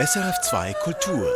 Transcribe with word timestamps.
SRF2 0.00 0.74
Kultur. 0.82 1.28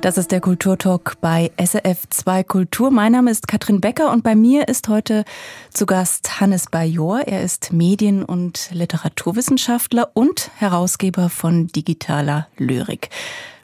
Das 0.00 0.16
ist 0.16 0.30
der 0.30 0.40
Kulturtalk 0.40 1.16
bei 1.20 1.50
SRF2 1.58 2.44
Kultur. 2.44 2.92
Mein 2.92 3.10
Name 3.10 3.32
ist 3.32 3.48
Katrin 3.48 3.80
Becker 3.80 4.12
und 4.12 4.22
bei 4.22 4.36
mir 4.36 4.68
ist 4.68 4.86
heute 4.86 5.24
zu 5.70 5.86
Gast 5.86 6.40
Hannes 6.40 6.68
Bajor. 6.70 7.22
Er 7.26 7.42
ist 7.42 7.72
Medien- 7.72 8.24
und 8.24 8.70
Literaturwissenschaftler 8.70 10.12
und 10.14 10.52
Herausgeber 10.54 11.28
von 11.28 11.66
Digitaler 11.66 12.46
Lyrik. 12.58 13.10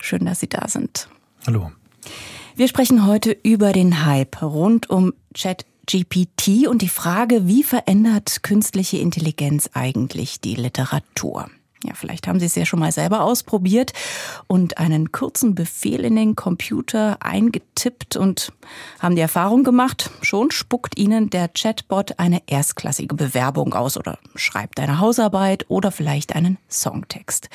Schön, 0.00 0.26
dass 0.26 0.40
Sie 0.40 0.48
da 0.48 0.66
sind. 0.66 1.08
Hallo. 1.46 1.70
Wir 2.56 2.66
sprechen 2.66 3.06
heute 3.06 3.30
über 3.30 3.72
den 3.72 4.04
Hype 4.04 4.42
rund 4.42 4.90
um 4.90 5.14
ChatGPT 5.88 6.66
und 6.68 6.82
die 6.82 6.88
Frage, 6.88 7.46
wie 7.46 7.62
verändert 7.62 8.42
künstliche 8.42 8.98
Intelligenz 8.98 9.70
eigentlich 9.72 10.40
die 10.40 10.54
Literatur? 10.54 11.48
Ja, 11.84 11.94
vielleicht 11.94 12.26
haben 12.26 12.40
Sie 12.40 12.46
es 12.46 12.56
ja 12.56 12.66
schon 12.66 12.80
mal 12.80 12.92
selber 12.92 13.22
ausprobiert 13.22 13.92
und 14.48 14.78
einen 14.78 15.12
kurzen 15.12 15.54
Befehl 15.54 16.04
in 16.04 16.16
den 16.16 16.34
Computer 16.36 17.18
eingetippt 17.20 18.16
und 18.16 18.52
haben 18.98 19.14
die 19.14 19.22
Erfahrung 19.22 19.64
gemacht, 19.64 20.10
schon 20.20 20.50
spuckt 20.50 20.98
Ihnen 20.98 21.30
der 21.30 21.48
Chatbot 21.48 22.18
eine 22.18 22.42
erstklassige 22.46 23.14
Bewerbung 23.14 23.74
aus 23.74 23.96
oder 23.96 24.18
schreibt 24.34 24.80
eine 24.80 24.98
Hausarbeit 24.98 25.66
oder 25.68 25.92
vielleicht 25.92 26.34
einen 26.34 26.58
Songtext. 26.68 27.48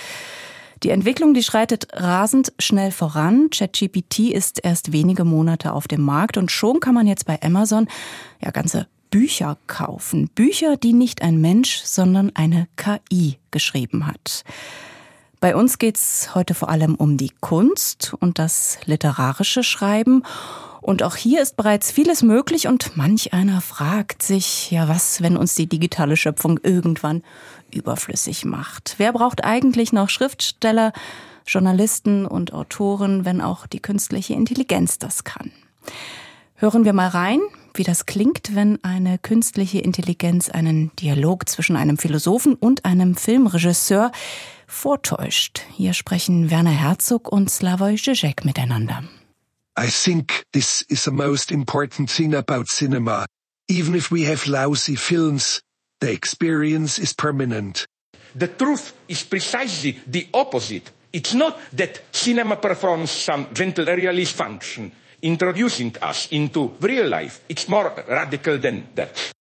Die 0.84 0.90
Entwicklung, 0.90 1.34
die 1.34 1.44
schreitet 1.44 1.88
rasend 1.94 2.52
schnell 2.60 2.92
voran. 2.92 3.50
ChatGPT 3.50 4.32
ist 4.32 4.60
erst 4.64 4.92
wenige 4.92 5.24
Monate 5.24 5.72
auf 5.72 5.88
dem 5.88 6.02
Markt 6.02 6.38
und 6.38 6.52
schon 6.52 6.82
kann 6.82 6.94
man 6.94 7.08
jetzt 7.08 7.26
bei 7.26 7.42
Amazon 7.42 7.88
ja 8.44 8.52
ganze 8.52 8.88
Bücher 9.10 9.58
kaufen. 9.68 10.28
Bücher, 10.36 10.76
die 10.76 10.92
nicht 10.92 11.22
ein 11.22 11.40
Mensch, 11.40 11.84
sondern 11.86 12.32
eine 12.36 12.68
KI 12.76 13.38
geschrieben 13.52 14.08
hat. 14.08 14.44
Bei 15.40 15.56
uns 15.56 15.78
geht's 15.78 16.36
heute 16.36 16.54
vor 16.54 16.68
allem 16.68 16.96
um 16.96 17.16
die 17.16 17.32
Kunst 17.40 18.14
und 18.20 18.38
das 18.38 18.78
literarische 18.86 19.64
Schreiben. 19.64 20.24
Und 20.82 21.02
auch 21.02 21.16
hier 21.16 21.42
ist 21.42 21.56
bereits 21.56 21.92
vieles 21.92 22.24
möglich 22.24 22.68
und 22.68 22.98
manch 22.98 23.32
einer 23.32 23.62
fragt 23.62 24.22
sich, 24.22 24.70
ja 24.70 24.90
was, 24.90 25.22
wenn 25.22 25.38
uns 25.38 25.56
die 25.56 25.68
digitale 25.68 26.18
Schöpfung 26.18 26.60
irgendwann 26.62 27.24
überflüssig 27.74 28.46
macht? 28.46 28.96
Wer 28.98 29.14
braucht 29.14 29.44
eigentlich 29.44 29.94
noch 29.94 30.10
Schriftsteller, 30.10 30.94
Journalisten 31.46 32.26
und 32.26 32.54
Autoren, 32.54 33.26
wenn 33.26 33.42
auch 33.42 33.68
die 33.68 33.82
künstliche 33.82 34.34
Intelligenz 34.34 35.00
das 35.00 35.24
kann? 35.24 35.52
Hören 36.56 36.86
wir 36.86 36.94
mal 36.94 37.10
rein, 37.10 37.42
wie 37.74 37.84
das 37.84 38.06
klingt, 38.06 38.56
wenn 38.56 38.82
eine 38.84 39.18
künstliche 39.18 39.80
Intelligenz 39.80 40.50
einen 40.50 40.96
Dialog 40.96 41.50
zwischen 41.50 41.76
einem 41.76 41.98
Philosophen 41.98 42.56
und 42.56 42.86
einem 42.86 43.16
Filmregisseur 43.16 44.12
vortäuscht. 44.68 45.62
Hier 45.76 45.94
sprechen 45.94 46.52
Werner 46.52 46.72
Herzog 46.72 47.32
und 47.32 47.50
Slavoj 47.50 47.96
Žižek 47.96 48.46
miteinander. 48.46 49.04
I 49.78 49.88
think 49.88 50.44
this 50.52 50.84
is 50.88 51.04
the 51.04 51.12
most 51.12 51.52
important 51.52 52.10
thing 52.10 52.36
about 52.36 52.66
cinema. 52.68 53.26
Even 53.68 53.96
if 53.96 54.12
we 54.12 54.28
have 54.28 54.48
lousy 54.48 54.96
films, 54.96 55.62
the 56.04 56.12
experience 56.12 57.00
is 57.00 57.14
permanent. 57.14 57.86
The 58.36 58.48
truth 58.48 58.94
is 59.08 59.24
precisely 59.24 60.00
the 60.06 60.28
opposite. 60.34 60.92
It's 61.14 61.34
not 61.34 61.58
that 61.78 62.02
cinema 62.12 62.56
performs 62.58 63.12
some 63.12 63.48
gentle 63.54 63.86
realist 63.86 64.36
function 64.36 64.92
introducing 65.22 65.96
us 66.02 66.28
into 66.32 66.74
real 66.82 67.08
life. 67.08 67.40
It's 67.48 67.70
more 67.70 67.94
radical 68.08 68.60
than 68.60 68.84
that. 68.96 69.32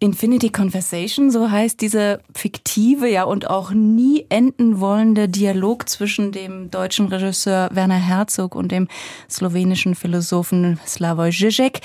Infinity 0.00 0.50
Conversation, 0.50 1.30
so 1.30 1.48
heißt 1.48 1.80
diese 1.80 2.20
fiktive, 2.34 3.08
ja 3.08 3.22
und 3.22 3.48
auch 3.48 3.70
nie 3.70 4.26
enden 4.30 4.80
wollende 4.80 5.28
Dialog 5.28 5.88
zwischen 5.88 6.32
dem 6.32 6.72
deutschen 6.72 7.06
Regisseur 7.06 7.68
Werner 7.72 8.00
Herzog 8.00 8.56
und 8.56 8.72
dem 8.72 8.88
slowenischen 9.30 9.94
Philosophen 9.94 10.80
Slavoj 10.84 11.30
Žižek. 11.30 11.80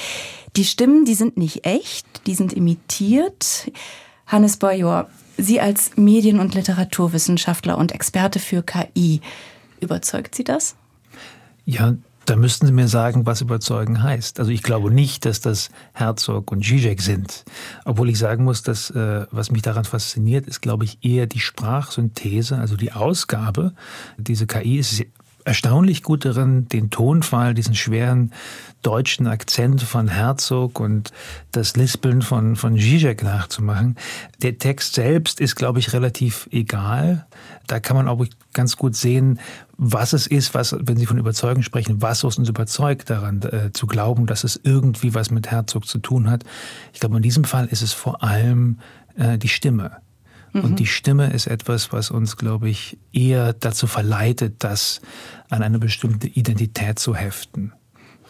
Die 0.56 0.66
Stimmen, 0.66 1.06
die 1.06 1.14
sind 1.14 1.38
nicht 1.38 1.68
echt, 1.68 2.08
die 2.26 2.34
sind 2.34 2.54
imitiert. 2.54 3.72
Hannes 4.28 4.58
Bajor, 4.58 5.10
Sie 5.38 5.60
als 5.62 5.96
Medien- 5.96 6.40
und 6.40 6.56
Literaturwissenschaftler 6.56 7.78
und 7.78 7.92
Experte 7.92 8.40
für 8.40 8.64
KI, 8.64 9.22
überzeugt 9.80 10.36
Sie 10.36 10.44
das? 10.44 10.76
Ja, 11.66 11.96
da 12.26 12.36
müssten 12.36 12.66
Sie 12.66 12.74
mir 12.74 12.90
sagen, 12.90 13.26
was 13.26 13.40
überzeugen 13.40 14.04
heißt. 14.04 14.40
Also 14.40 14.52
ich 14.52 14.62
glaube 14.62 14.92
nicht, 14.92 15.26
dass 15.26 15.40
das 15.40 15.70
Herzog 15.94 16.52
und 16.52 16.66
Zizek 16.66 17.02
sind. 17.02 17.46
Obwohl 17.86 18.10
ich 18.10 18.18
sagen 18.18 18.44
muss, 18.44 18.64
dass 18.64 18.90
äh, 18.90 19.26
was 19.32 19.50
mich 19.50 19.62
daran 19.62 19.86
fasziniert, 19.86 20.46
ist, 20.46 20.62
glaube 20.62 20.84
ich, 20.84 20.98
eher 21.02 21.26
die 21.26 21.40
Sprachsynthese, 21.40 22.58
also 22.58 22.76
die 22.76 22.92
Ausgabe. 22.92 23.74
Diese 24.18 24.46
KI 24.46 24.80
ist 24.80 25.06
erstaunlich 25.46 26.04
gut 26.04 26.26
darin, 26.26 26.68
den 26.68 26.90
Tonfall, 26.90 27.54
diesen 27.54 27.76
schweren 27.76 28.34
deutschen 28.82 29.28
Akzent 29.28 29.82
von 29.82 30.08
Herzog 30.08 30.80
und 30.80 31.12
das 31.52 31.76
Lispeln 31.76 32.22
von, 32.22 32.56
von 32.56 32.78
Zizek 32.78 33.24
nachzumachen. 33.24 33.96
Der 34.42 34.58
Text 34.58 34.94
selbst 34.94 35.42
ist, 35.42 35.56
glaube 35.56 35.80
ich, 35.80 35.94
relativ 35.94 36.48
egal. 36.52 37.26
Da 37.68 37.80
kann 37.80 37.96
man 37.98 38.08
auch 38.08 38.24
ganz 38.54 38.78
gut 38.78 38.96
sehen, 38.96 39.40
was 39.78 40.14
es 40.14 40.28
ist, 40.28 40.54
was, 40.54 40.76
wenn 40.80 40.98
Sie 40.98 41.06
von 41.06 41.18
Überzeugen 41.18 41.64
sprechen, 41.64 42.02
was 42.02 42.24
uns 42.24 42.50
überzeugt 42.50 43.10
daran 43.10 43.42
äh, 43.42 43.72
zu 43.74 43.88
glauben, 43.88 44.26
dass 44.26 44.44
es 44.44 44.60
irgendwie 44.64 45.14
was 45.14 45.32
mit 45.32 45.52
Herzog 45.52 45.86
zu 45.86 46.00
tun 46.00 46.30
hat. 46.30 46.44
Ich 46.94 47.00
glaube, 47.00 47.18
in 47.18 47.24
diesem 47.24 47.44
Fall 47.44 47.68
ist 47.68 47.82
es 47.82 47.94
vor 47.94 48.24
allem 48.24 48.80
äh, 49.16 49.38
die 49.38 49.50
Stimme. 49.50 49.98
Mhm. 50.54 50.62
Und 50.62 50.80
die 50.80 50.88
Stimme 50.88 51.32
ist 51.34 51.48
etwas, 51.48 51.92
was 51.92 52.10
uns, 52.10 52.38
glaube 52.38 52.70
ich, 52.70 52.98
eher 53.12 53.54
dazu 53.54 53.86
verleitet, 53.86 54.64
das 54.64 55.02
an 55.50 55.62
eine 55.62 55.80
bestimmte 55.80 56.28
Identität 56.28 57.00
zu 57.00 57.16
heften 57.16 57.74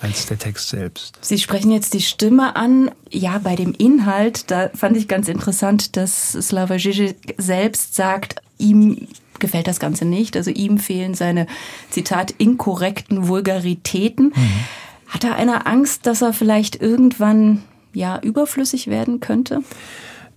als 0.01 0.25
der 0.27 0.37
Text 0.37 0.69
selbst. 0.69 1.17
Sie 1.21 1.37
sprechen 1.39 1.71
jetzt 1.71 1.93
die 1.93 2.01
Stimme 2.01 2.55
an. 2.55 2.91
Ja, 3.09 3.39
bei 3.39 3.55
dem 3.55 3.73
Inhalt, 3.73 4.51
da 4.51 4.69
fand 4.75 4.97
ich 4.97 5.07
ganz 5.07 5.27
interessant, 5.27 5.95
dass 5.97 6.33
Slava 6.33 6.75
Žižek 6.75 7.35
selbst 7.37 7.95
sagt, 7.95 8.41
ihm 8.57 9.07
gefällt 9.39 9.67
das 9.67 9.79
Ganze 9.79 10.05
nicht. 10.05 10.35
Also 10.35 10.51
ihm 10.51 10.77
fehlen 10.77 11.13
seine, 11.13 11.47
Zitat, 11.89 12.31
inkorrekten 12.31 13.27
Vulgaritäten. 13.27 14.33
Mhm. 14.35 14.65
Hat 15.07 15.23
er 15.23 15.35
eine 15.35 15.65
Angst, 15.65 16.05
dass 16.05 16.21
er 16.21 16.33
vielleicht 16.33 16.81
irgendwann 16.81 17.63
ja 17.93 18.19
überflüssig 18.19 18.87
werden 18.87 19.19
könnte? 19.19 19.61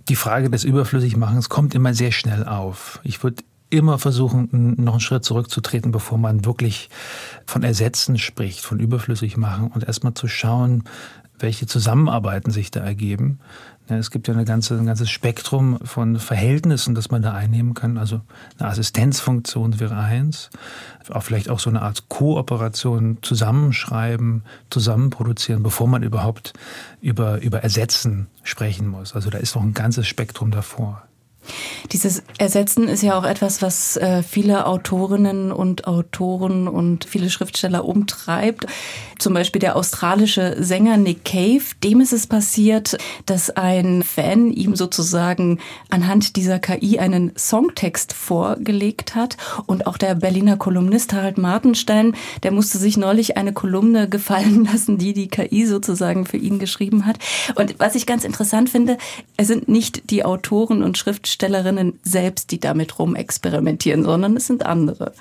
Die 0.08 0.16
Frage 0.16 0.50
des 0.50 0.64
Überflüssigmachens 0.64 1.48
kommt 1.48 1.74
immer 1.74 1.94
sehr 1.94 2.12
schnell 2.12 2.44
auf. 2.44 3.00
Ich 3.04 3.22
würde 3.22 3.42
immer 3.70 3.98
versuchen, 3.98 4.48
noch 4.82 4.94
einen 4.94 5.00
Schritt 5.00 5.24
zurückzutreten, 5.24 5.92
bevor 5.92 6.18
man 6.18 6.44
wirklich 6.44 6.90
von 7.46 7.62
Ersetzen 7.62 8.18
spricht, 8.18 8.60
von 8.60 8.80
überflüssig 8.80 9.36
machen 9.36 9.68
und 9.68 9.84
erstmal 9.84 10.14
zu 10.14 10.28
schauen, 10.28 10.84
welche 11.38 11.66
Zusammenarbeiten 11.66 12.50
sich 12.50 12.70
da 12.70 12.80
ergeben. 12.80 13.38
Es 13.88 14.12
gibt 14.12 14.28
ja 14.28 14.34
eine 14.34 14.44
ganze, 14.44 14.78
ein 14.78 14.86
ganzes 14.86 15.10
Spektrum 15.10 15.78
von 15.82 16.18
Verhältnissen, 16.20 16.94
das 16.94 17.10
man 17.10 17.22
da 17.22 17.32
einnehmen 17.32 17.74
kann. 17.74 17.98
Also 17.98 18.20
eine 18.58 18.68
Assistenzfunktion 18.68 19.80
wäre 19.80 19.96
eins, 19.96 20.50
auch 21.10 21.22
vielleicht 21.22 21.48
auch 21.48 21.58
so 21.58 21.70
eine 21.70 21.82
Art 21.82 22.08
Kooperation, 22.08 23.18
zusammenschreiben, 23.22 24.44
zusammenproduzieren, 24.70 25.64
bevor 25.64 25.88
man 25.88 26.04
überhaupt 26.04 26.52
über, 27.00 27.40
über 27.42 27.64
Ersetzen 27.64 28.28
sprechen 28.44 28.86
muss. 28.86 29.16
Also 29.16 29.28
da 29.30 29.38
ist 29.38 29.56
noch 29.56 29.62
ein 29.62 29.74
ganzes 29.74 30.06
Spektrum 30.06 30.52
davor. 30.52 31.02
Dieses 31.92 32.22
Ersetzen 32.38 32.88
ist 32.88 33.02
ja 33.02 33.18
auch 33.18 33.24
etwas, 33.24 33.62
was 33.62 33.96
äh, 33.96 34.22
viele 34.22 34.66
Autorinnen 34.66 35.52
und 35.52 35.86
Autoren 35.86 36.68
und 36.68 37.04
viele 37.04 37.30
Schriftsteller 37.30 37.84
umtreibt. 37.84 38.66
Zum 39.18 39.34
Beispiel 39.34 39.60
der 39.60 39.76
australische 39.76 40.56
Sänger 40.62 40.96
Nick 40.96 41.24
Cave, 41.24 41.62
dem 41.84 42.00
ist 42.00 42.12
es 42.12 42.26
passiert, 42.26 42.96
dass 43.26 43.50
ein 43.50 44.02
Fan 44.02 44.50
ihm 44.50 44.76
sozusagen 44.76 45.58
anhand 45.90 46.36
dieser 46.36 46.58
KI 46.58 46.98
einen 46.98 47.32
Songtext 47.36 48.12
vorgelegt 48.12 49.14
hat. 49.14 49.36
Und 49.66 49.86
auch 49.86 49.98
der 49.98 50.14
Berliner 50.14 50.56
Kolumnist 50.56 51.12
Harald 51.12 51.38
Martenstein, 51.38 52.14
der 52.42 52.52
musste 52.52 52.78
sich 52.78 52.96
neulich 52.96 53.36
eine 53.36 53.52
Kolumne 53.52 54.08
gefallen 54.08 54.64
lassen, 54.72 54.98
die 54.98 55.12
die 55.12 55.28
KI 55.28 55.66
sozusagen 55.66 56.24
für 56.24 56.36
ihn 56.36 56.58
geschrieben 56.58 57.04
hat. 57.04 57.18
Und 57.56 57.74
was 57.78 57.94
ich 57.94 58.06
ganz 58.06 58.24
interessant 58.24 58.70
finde, 58.70 58.96
es 59.36 59.48
sind 59.48 59.68
nicht 59.68 60.10
die 60.10 60.24
Autoren 60.24 60.82
und 60.82 60.96
Schriftsteller, 60.96 61.39
Schriftstellerinnen 61.40 61.98
selbst, 62.02 62.50
die 62.50 62.60
damit 62.60 62.98
rumexperimentieren, 62.98 64.04
sondern 64.04 64.36
es 64.36 64.46
sind 64.46 64.66
andere. 64.66 65.12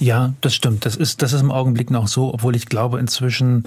Ja, 0.00 0.32
das 0.40 0.54
stimmt. 0.54 0.86
Das 0.86 0.94
ist, 0.94 1.22
das 1.22 1.32
ist 1.32 1.40
im 1.40 1.50
Augenblick 1.50 1.90
noch 1.90 2.06
so, 2.06 2.32
obwohl 2.32 2.54
ich 2.54 2.66
glaube 2.66 3.00
inzwischen, 3.00 3.64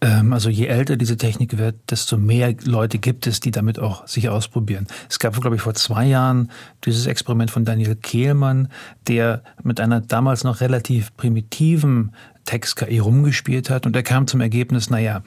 ähm, 0.00 0.32
also 0.32 0.48
je 0.48 0.66
älter 0.66 0.96
diese 0.96 1.18
Technik 1.18 1.58
wird, 1.58 1.76
desto 1.90 2.16
mehr 2.16 2.54
Leute 2.64 2.98
gibt 2.98 3.26
es, 3.26 3.40
die 3.40 3.50
damit 3.50 3.78
auch 3.78 4.06
sich 4.06 4.30
ausprobieren. 4.30 4.86
Es 5.10 5.18
gab, 5.18 5.38
glaube 5.38 5.56
ich, 5.56 5.62
vor 5.62 5.74
zwei 5.74 6.06
Jahren 6.06 6.50
dieses 6.84 7.06
Experiment 7.06 7.50
von 7.50 7.66
Daniel 7.66 7.96
Kehlmann, 7.96 8.68
der 9.08 9.42
mit 9.62 9.78
einer 9.78 10.00
damals 10.00 10.42
noch 10.42 10.62
relativ 10.62 11.14
primitiven 11.18 12.12
Text-KI 12.48 12.98
rumgespielt 12.98 13.68
hat 13.68 13.84
und 13.84 13.94
er 13.94 14.02
kam 14.02 14.26
zum 14.26 14.40
Ergebnis, 14.40 14.88
naja, 14.88 15.22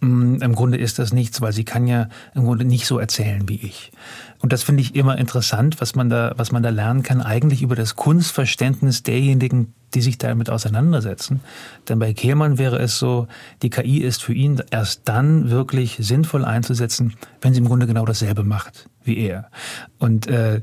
mm, 0.00 0.42
im 0.42 0.54
Grunde 0.54 0.76
ist 0.76 0.98
das 0.98 1.10
nichts, 1.10 1.40
weil 1.40 1.54
sie 1.54 1.64
kann 1.64 1.86
ja 1.86 2.08
im 2.34 2.44
Grunde 2.44 2.66
nicht 2.66 2.86
so 2.86 2.98
erzählen 2.98 3.48
wie 3.48 3.56
ich. 3.56 3.92
Und 4.40 4.52
das 4.52 4.62
finde 4.62 4.82
ich 4.82 4.94
immer 4.94 5.16
interessant, 5.16 5.80
was 5.80 5.94
man 5.94 6.10
da, 6.10 6.34
was 6.36 6.52
man 6.52 6.62
da 6.62 6.68
lernen 6.68 7.02
kann, 7.02 7.22
eigentlich 7.22 7.62
über 7.62 7.76
das 7.76 7.96
Kunstverständnis 7.96 9.02
derjenigen, 9.02 9.72
die 9.94 10.02
sich 10.02 10.18
damit 10.18 10.50
auseinandersetzen. 10.50 11.40
Denn 11.88 11.98
bei 11.98 12.12
Kehlmann 12.12 12.58
wäre 12.58 12.78
es 12.78 12.98
so, 12.98 13.26
die 13.62 13.70
KI 13.70 14.02
ist 14.02 14.22
für 14.22 14.34
ihn 14.34 14.62
erst 14.70 15.02
dann 15.06 15.48
wirklich 15.48 15.96
sinnvoll 15.98 16.44
einzusetzen, 16.44 17.14
wenn 17.40 17.54
sie 17.54 17.60
im 17.60 17.68
Grunde 17.68 17.86
genau 17.86 18.04
dasselbe 18.04 18.44
macht 18.44 18.86
wie 19.06 19.18
er. 19.18 19.50
Und 19.98 20.26
äh, 20.26 20.60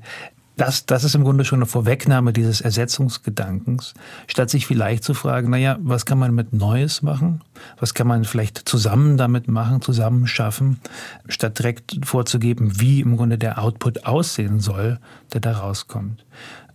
das, 0.55 0.85
das 0.85 1.03
ist 1.03 1.15
im 1.15 1.23
Grunde 1.23 1.45
schon 1.45 1.59
eine 1.59 1.65
Vorwegnahme 1.65 2.31
dieses 2.31 2.61
Ersetzungsgedankens, 2.61 3.93
statt 4.27 4.49
sich 4.49 4.67
vielleicht 4.67 5.03
zu 5.03 5.13
fragen, 5.13 5.49
naja, 5.49 5.77
was 5.81 6.05
kann 6.05 6.19
man 6.19 6.35
mit 6.35 6.53
Neues 6.53 7.01
machen? 7.01 7.41
Was 7.79 7.93
kann 7.93 8.07
man 8.07 8.23
vielleicht 8.23 8.69
zusammen 8.69 9.17
damit 9.17 9.47
machen, 9.47 9.81
zusammen 9.81 10.27
schaffen, 10.27 10.79
statt 11.27 11.57
direkt 11.57 11.99
vorzugeben, 12.05 12.79
wie 12.79 13.01
im 13.01 13.17
Grunde 13.17 13.37
der 13.37 13.59
Output 13.59 14.05
aussehen 14.05 14.59
soll, 14.59 14.99
der 15.33 15.41
da 15.41 15.53
rauskommt. 15.53 16.23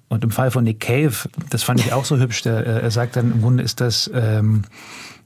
Und 0.08 0.24
im 0.24 0.30
Fall 0.30 0.50
von 0.50 0.64
Nick 0.64 0.80
Cave, 0.80 1.28
das 1.50 1.62
fand 1.62 1.80
ich 1.80 1.92
auch 1.92 2.04
so 2.04 2.16
hübsch, 2.18 2.42
der, 2.42 2.66
äh, 2.66 2.80
er 2.80 2.90
sagt 2.90 3.16
dann, 3.16 3.32
im 3.32 3.42
Grunde 3.42 3.62
ist 3.62 3.80
das, 3.80 4.10
ähm, 4.12 4.62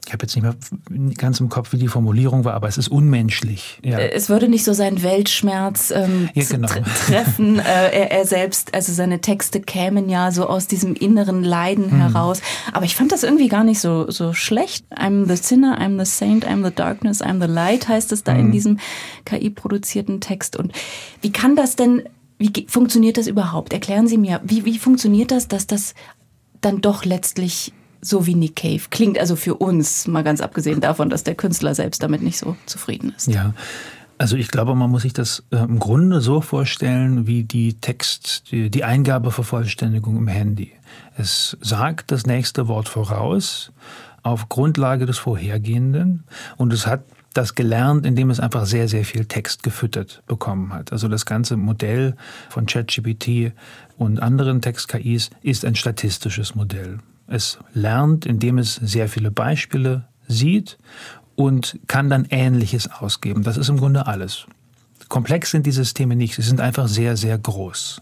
ich 0.05 0.11
habe 0.11 0.23
jetzt 0.23 0.35
nicht 0.35 0.43
mehr 0.43 1.13
ganz 1.15 1.39
im 1.39 1.49
Kopf, 1.49 1.71
wie 1.71 1.77
die 1.77 1.87
Formulierung 1.87 2.43
war, 2.43 2.53
aber 2.53 2.67
es 2.67 2.77
ist 2.77 2.89
unmenschlich. 2.89 3.79
Ja. 3.83 3.99
Äh, 3.99 4.11
es 4.11 4.29
würde 4.29 4.49
nicht 4.49 4.63
so 4.63 4.73
seinen 4.73 5.01
Weltschmerz 5.01 5.91
ähm, 5.95 6.29
ja, 6.33 6.43
genau. 6.43 6.67
treffen. 6.67 7.59
äh, 7.59 7.61
er, 7.63 8.11
er, 8.11 8.25
selbst, 8.25 8.73
also 8.73 8.91
seine 8.91 9.21
Texte 9.21 9.61
kämen 9.61 10.09
ja 10.09 10.31
so 10.31 10.47
aus 10.47 10.67
diesem 10.67 10.95
inneren 10.95 11.43
Leiden 11.43 11.85
mhm. 11.85 12.01
heraus. 12.01 12.41
Aber 12.73 12.85
ich 12.85 12.95
fand 12.95 13.11
das 13.11 13.23
irgendwie 13.23 13.47
gar 13.47 13.63
nicht 13.63 13.79
so, 13.79 14.09
so 14.11 14.33
schlecht. 14.33 14.85
I'm 14.93 15.25
the 15.27 15.41
sinner, 15.41 15.79
I'm 15.79 15.97
the 15.97 16.09
saint, 16.09 16.45
I'm 16.45 16.65
the 16.65 16.73
darkness, 16.73 17.21
I'm 17.21 17.39
the 17.39 17.51
light, 17.51 17.87
heißt 17.87 18.11
es 18.11 18.23
da 18.23 18.33
mhm. 18.33 18.39
in 18.39 18.51
diesem 18.51 18.79
KI-produzierten 19.25 20.19
Text. 20.19 20.57
Und 20.57 20.73
wie 21.21 21.31
kann 21.31 21.55
das 21.55 21.75
denn, 21.75 22.03
wie 22.37 22.51
funktioniert 22.67 23.17
das 23.17 23.27
überhaupt? 23.27 23.71
Erklären 23.71 24.07
Sie 24.07 24.17
mir, 24.17 24.41
wie, 24.43 24.65
wie 24.65 24.79
funktioniert 24.79 25.31
das, 25.31 25.47
dass 25.47 25.65
das 25.65 25.93
dann 26.59 26.81
doch 26.81 27.05
letztlich 27.05 27.73
so 28.03 28.25
wie 28.25 28.35
Nick 28.35 28.55
Cave 28.57 28.81
klingt. 28.89 29.17
Also 29.19 29.35
für 29.35 29.55
uns, 29.55 30.07
mal 30.07 30.23
ganz 30.23 30.41
abgesehen 30.41 30.81
davon, 30.81 31.09
dass 31.09 31.23
der 31.23 31.35
Künstler 31.35 31.73
selbst 31.75 32.03
damit 32.03 32.21
nicht 32.21 32.37
so 32.37 32.55
zufrieden 32.65 33.13
ist. 33.15 33.27
Ja. 33.27 33.53
Also 34.17 34.37
ich 34.37 34.49
glaube, 34.49 34.75
man 34.75 34.89
muss 34.89 35.01
sich 35.01 35.13
das 35.13 35.43
äh, 35.51 35.57
im 35.57 35.79
Grunde 35.79 36.21
so 36.21 36.39
vorstellen 36.41 37.27
wie 37.27 37.43
die 37.43 37.73
Text, 37.73 38.51
die, 38.51 38.69
die 38.69 38.83
Eingabevervollständigung 38.83 40.17
im 40.17 40.27
Handy. 40.27 40.71
Es 41.17 41.57
sagt 41.61 42.11
das 42.11 42.25
nächste 42.25 42.67
Wort 42.67 42.87
voraus 42.87 43.71
auf 44.21 44.47
Grundlage 44.49 45.05
des 45.05 45.17
vorhergehenden 45.17 46.23
und 46.57 46.71
es 46.71 46.87
hat 46.87 47.03
das 47.33 47.55
gelernt, 47.55 48.05
indem 48.05 48.29
es 48.29 48.39
einfach 48.39 48.65
sehr, 48.65 48.87
sehr 48.87 49.05
viel 49.05 49.25
Text 49.25 49.63
gefüttert 49.63 50.21
bekommen 50.27 50.71
hat. 50.71 50.91
Also 50.91 51.07
das 51.07 51.25
ganze 51.25 51.57
Modell 51.57 52.15
von 52.49 52.67
ChatGPT 52.67 53.53
und 53.97 54.21
anderen 54.21 54.61
Text-KIs 54.61 55.31
ist 55.41 55.65
ein 55.65 55.75
statistisches 55.75 56.55
Modell. 56.55 56.99
Es 57.27 57.59
lernt, 57.73 58.25
indem 58.25 58.57
es 58.57 58.75
sehr 58.75 59.07
viele 59.09 59.31
Beispiele 59.31 60.05
sieht 60.27 60.77
und 61.35 61.79
kann 61.87 62.09
dann 62.09 62.27
Ähnliches 62.29 62.91
ausgeben. 62.91 63.43
Das 63.43 63.57
ist 63.57 63.69
im 63.69 63.77
Grunde 63.77 64.07
alles. 64.07 64.45
Komplex 65.09 65.51
sind 65.51 65.65
die 65.65 65.71
Systeme 65.71 66.15
nicht, 66.15 66.35
sie 66.35 66.41
sind 66.41 66.61
einfach 66.61 66.87
sehr, 66.87 67.17
sehr 67.17 67.37
groß. 67.37 68.01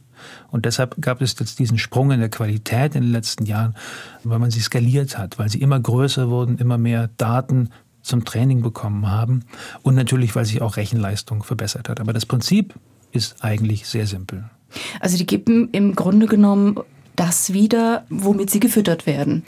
Und 0.50 0.66
deshalb 0.66 1.02
gab 1.02 1.22
es 1.22 1.38
jetzt 1.40 1.60
diesen 1.60 1.78
Sprung 1.78 2.12
in 2.12 2.20
der 2.20 2.30
Qualität 2.30 2.96
in 2.96 3.04
den 3.04 3.12
letzten 3.12 3.46
Jahren, 3.46 3.76
weil 4.24 4.40
man 4.40 4.52
sie 4.52 4.60
skaliert 4.60 5.18
hat, 5.18 5.40
weil 5.40 5.50
sie 5.50 5.62
immer 5.62 5.80
größer 5.80 6.30
wurden, 6.30 6.58
immer 6.58 6.78
mehr 6.78 7.10
Daten 7.18 7.70
zum 8.02 8.26
Training 8.26 8.62
bekommen 8.62 9.10
haben 9.10 9.46
und 9.84 9.96
natürlich, 9.96 10.36
weil 10.36 10.46
sich 10.46 10.62
auch 10.62 10.78
Rechenleistung 10.78 11.44
verbessert 11.44 11.90
hat. 11.90 12.00
Aber 12.00 12.14
das 12.14 12.26
Prinzip 12.26 12.76
ist 13.12 13.44
eigentlich 13.44 13.88
sehr 13.88 14.08
simpel. 14.08 14.46
Also 15.00 15.18
die 15.18 15.26
geben 15.26 15.70
im 15.72 15.96
Grunde 15.96 16.28
genommen 16.28 16.80
das 17.16 17.54
wieder, 17.54 18.06
womit 18.10 18.50
sie 18.50 18.60
gefüttert 18.60 19.06
werden. 19.06 19.44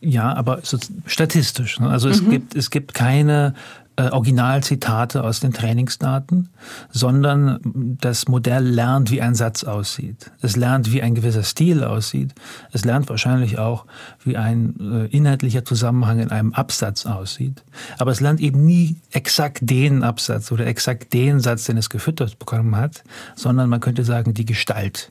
Ja, 0.00 0.34
aber 0.34 0.60
statistisch. 1.06 1.80
Ne? 1.80 1.88
Also 1.88 2.08
es 2.08 2.22
mhm. 2.22 2.30
gibt 2.30 2.54
es 2.54 2.70
gibt 2.70 2.94
keine 2.94 3.54
äh, 3.96 4.10
Originalzitate 4.10 5.24
aus 5.24 5.40
den 5.40 5.52
Trainingsdaten, 5.52 6.50
sondern 6.90 7.58
das 8.00 8.28
Modell 8.28 8.62
lernt, 8.62 9.10
wie 9.10 9.22
ein 9.22 9.34
Satz 9.34 9.64
aussieht. 9.64 10.30
Es 10.42 10.54
lernt, 10.54 10.92
wie 10.92 11.00
ein 11.00 11.14
gewisser 11.14 11.42
Stil 11.42 11.82
aussieht. 11.82 12.34
Es 12.72 12.84
lernt 12.84 13.08
wahrscheinlich 13.08 13.58
auch, 13.58 13.86
wie 14.22 14.36
ein 14.36 14.74
äh, 14.80 15.06
inhaltlicher 15.06 15.64
Zusammenhang 15.64 16.18
in 16.18 16.30
einem 16.30 16.52
Absatz 16.52 17.06
aussieht. 17.06 17.62
Aber 17.98 18.10
es 18.10 18.20
lernt 18.20 18.40
eben 18.40 18.66
nie 18.66 18.96
exakt 19.12 19.60
den 19.62 20.02
Absatz 20.02 20.52
oder 20.52 20.66
exakt 20.66 21.14
den 21.14 21.40
Satz, 21.40 21.64
den 21.64 21.78
es 21.78 21.88
gefüttert 21.88 22.38
bekommen 22.38 22.76
hat, 22.76 23.02
sondern 23.34 23.70
man 23.70 23.80
könnte 23.80 24.04
sagen, 24.04 24.34
die 24.34 24.44
Gestalt 24.44 25.10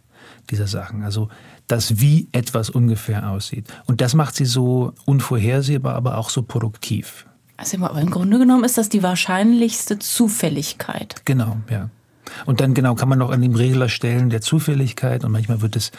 dieser 0.52 0.68
Sachen. 0.68 1.04
Also 1.04 1.30
das, 1.68 2.00
wie 2.00 2.28
etwas 2.32 2.70
ungefähr 2.70 3.30
aussieht. 3.30 3.68
Und 3.86 4.02
das 4.02 4.14
macht 4.14 4.36
sie 4.36 4.46
so 4.46 4.94
unvorhersehbar, 5.06 5.96
aber 5.96 6.18
auch 6.18 6.30
so 6.30 6.44
produktiv. 6.44 7.26
Also 7.58 7.78
aber 7.84 8.00
im 8.00 8.12
Grunde 8.12 8.38
genommen 8.38 8.64
ist 8.64 8.78
das 8.78 8.90
die 8.90 9.04
wahrscheinlichste 9.04 10.00
Zufälligkeit. 10.00 11.16
Genau, 11.26 11.58
ja. 11.70 11.90
Und 12.46 12.60
dann 12.60 12.74
genau 12.74 12.96
kann 12.96 13.08
man 13.08 13.20
noch 13.20 13.30
an 13.30 13.42
dem 13.42 13.56
Regler 13.56 13.88
stellen 13.88 14.30
der 14.30 14.42
Zufälligkeit 14.42 15.24
und 15.24 15.32
manchmal 15.32 15.62
wird 15.62 15.76
es 15.76 15.92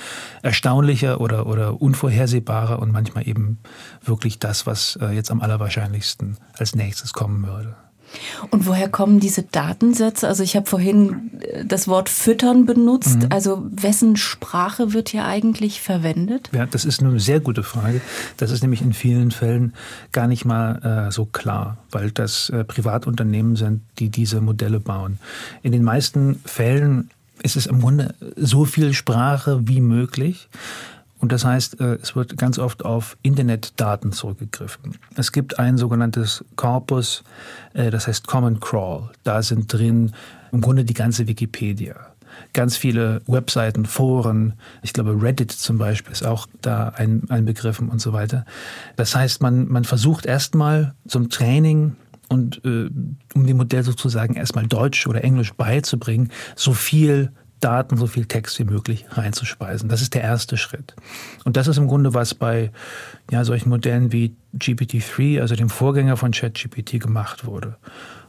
erstaunlicher 0.43 1.21
oder, 1.21 1.47
oder 1.47 1.81
unvorhersehbarer 1.81 2.81
und 2.81 2.93
manchmal 2.93 3.27
eben 3.29 3.59
wirklich 4.05 4.39
das, 4.39 4.67
was 4.67 4.99
äh, 5.01 5.11
jetzt 5.13 5.31
am 5.31 5.41
allerwahrscheinlichsten 5.41 6.37
als 6.53 6.75
nächstes 6.75 7.13
kommen 7.13 7.47
würde. 7.47 7.77
Und 8.51 8.67
woher 8.67 8.89
kommen 8.89 9.21
diese 9.21 9.43
Datensätze? 9.43 10.27
Also 10.27 10.43
ich 10.43 10.57
habe 10.57 10.67
vorhin 10.67 11.31
äh, 11.41 11.65
das 11.65 11.89
Wort 11.89 12.09
füttern 12.09 12.67
benutzt. 12.67 13.23
Mhm. 13.23 13.29
Also 13.31 13.67
wessen 13.71 14.17
Sprache 14.17 14.93
wird 14.93 15.11
hier 15.11 15.25
eigentlich 15.25 15.81
verwendet? 15.81 16.51
Ja, 16.53 16.67
das 16.67 16.85
ist 16.85 17.03
eine 17.03 17.19
sehr 17.21 17.41
gute 17.41 17.63
Frage. 17.63 18.01
Das 18.37 18.51
ist 18.51 18.63
nämlich 18.63 18.83
in 18.83 18.93
vielen 18.93 19.31
Fällen 19.31 19.75
gar 20.13 20.27
nicht 20.27 20.45
mal 20.45 21.07
äh, 21.09 21.13
so 21.13 21.27
klar, 21.27 21.79
weil 21.91 22.11
das 22.11 22.51
äh, 22.51 22.65
Privatunternehmen 22.65 23.57
sind, 23.57 23.83
die 23.99 24.11
diese 24.11 24.41
Modelle 24.41 24.81
bauen. 24.81 25.19
In 25.63 25.73
den 25.73 25.83
meisten 25.83 26.41
Fällen 26.45 27.11
ist 27.43 27.57
es 27.57 27.67
im 27.67 27.81
Grunde 27.81 28.15
so 28.37 28.65
viel 28.65 28.95
Sprache 28.95 29.69
wie 29.69 29.81
möglich. 29.81 30.49
Und 31.19 31.33
das 31.33 31.45
heißt, 31.45 31.81
äh, 31.81 31.95
es 31.95 32.15
wird 32.15 32.37
ganz 32.37 32.59
oft 32.59 32.85
auf 32.85 33.17
Internetdaten 33.23 34.13
zurückgegriffen. 34.13 34.97
Es 35.17 35.33
gibt 35.33 35.59
ein 35.59 35.79
sogenanntes 35.79 36.45
Corpus, 36.57 37.25
äh, 37.73 37.91
das 37.91 38.07
heißt 38.07 38.27
Common 38.27 38.61
Crawl. 38.61 39.11
Da 39.25 39.43
sind 39.43 39.73
drin 39.73 40.13
im 40.53 40.61
Grunde 40.61 40.85
die 40.85 40.95
ganze 40.95 41.27
Wikipedia. 41.27 41.97
Ganz 42.53 42.77
viele 42.77 43.23
Webseiten, 43.27 43.87
Foren, 43.87 44.55
ich 44.83 44.93
glaube 44.93 45.21
Reddit 45.21 45.53
zum 45.53 45.79
Beispiel 45.79 46.13
ist 46.13 46.27
auch 46.27 46.47
da 46.61 46.89
ein, 46.91 47.23
ein 47.31 47.47
Begriff 47.47 47.79
und 47.79 48.01
so 48.01 48.13
weiter. 48.13 48.45
Das 48.97 49.15
heißt, 49.17 49.41
man, 49.41 49.69
man 49.69 49.85
versucht 49.85 50.27
erstmal 50.27 50.95
zum 51.09 51.31
Training 51.31 51.97
und 52.29 52.63
äh, 52.65 52.91
um 53.35 53.47
dem 53.47 53.57
Modell 53.57 53.85
sozusagen 53.85 54.35
erstmal 54.35 54.67
Deutsch 54.67 55.07
oder 55.07 55.25
Englisch 55.25 55.55
beizubringen, 55.55 56.31
so 56.57 56.75
viel 56.75 57.33
Daten, 57.61 57.97
so 57.97 58.07
viel 58.07 58.27
Text 58.27 58.59
wie 58.59 58.65
möglich 58.65 59.07
reinzuspeisen. 59.11 59.89
Das 59.89 60.03
ist 60.03 60.15
der 60.15 60.23
erste 60.23 60.57
Schritt. 60.57 60.95
Und 61.45 61.57
das 61.57 61.69
ist 61.69 61.79
im 61.79 61.89
Grunde, 61.89 62.15
was 62.15 62.35
bei 62.35 62.71
ja, 63.31 63.45
solchen 63.45 63.71
Modellen 63.71 64.13
wie 64.13 64.35
GPT-3, 64.57 65.41
also 65.41 65.55
dem 65.57 65.71
Vorgänger 65.71 66.17
von 66.17 66.33
ChatGPT, 66.33 67.01
gemacht 67.01 67.47
wurde. 67.47 67.77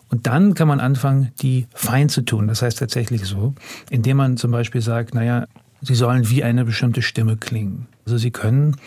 Und 0.09 0.27
dann 0.27 0.53
kann 0.53 0.67
man 0.67 0.79
anfangen, 0.79 1.31
die 1.41 1.67
fein 1.73 2.09
zu 2.09 2.21
tun. 2.21 2.47
Das 2.47 2.61
heißt 2.61 2.79
tatsächlich 2.79 3.25
so, 3.25 3.53
indem 3.89 4.17
man 4.17 4.37
zum 4.37 4.51
Beispiel 4.51 4.81
sagt, 4.81 5.13
naja, 5.13 5.45
sie 5.81 5.95
sollen 5.95 6.29
wie 6.29 6.43
eine 6.43 6.63
bestimmte 6.63 7.01
Stimme 7.01 7.35
klingen. 7.35 7.87
Also 8.05 8.17
sie 8.17 8.31
können 8.31 8.77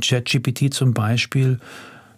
ChatGPT 0.00 0.72
zum 0.72 0.94
Beispiel 0.94 1.58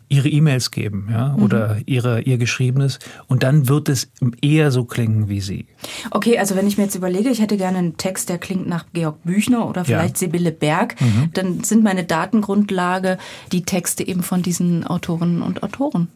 ihre 0.08 0.28
E-Mails 0.28 0.70
geben, 0.70 1.08
ja, 1.10 1.30
mhm. 1.30 1.42
oder 1.42 1.78
ihre, 1.86 2.20
ihr 2.22 2.38
Geschriebenes. 2.38 2.98
Und 3.26 3.42
dann 3.42 3.68
wird 3.68 3.88
es 3.88 4.10
eher 4.40 4.70
so 4.70 4.84
klingen 4.84 5.28
wie 5.28 5.40
sie. 5.40 5.66
Okay, 6.10 6.38
also 6.38 6.54
wenn 6.54 6.66
ich 6.66 6.78
mir 6.78 6.84
jetzt 6.84 6.94
überlege, 6.94 7.28
ich 7.28 7.40
hätte 7.40 7.56
gerne 7.56 7.78
einen 7.78 7.96
Text, 7.96 8.28
der 8.28 8.38
klingt 8.38 8.68
nach 8.68 8.86
Georg 8.92 9.22
Büchner 9.24 9.68
oder 9.68 9.84
vielleicht 9.84 10.20
ja. 10.20 10.26
Sibylle 10.26 10.52
Berg, 10.52 11.00
mhm. 11.00 11.30
dann 11.34 11.64
sind 11.64 11.82
meine 11.82 12.04
Datengrundlage 12.04 13.18
die 13.52 13.62
Texte 13.62 14.06
eben 14.06 14.22
von 14.22 14.42
diesen 14.42 14.86
Autorinnen 14.86 15.42
und 15.42 15.62
Autoren. 15.62 16.08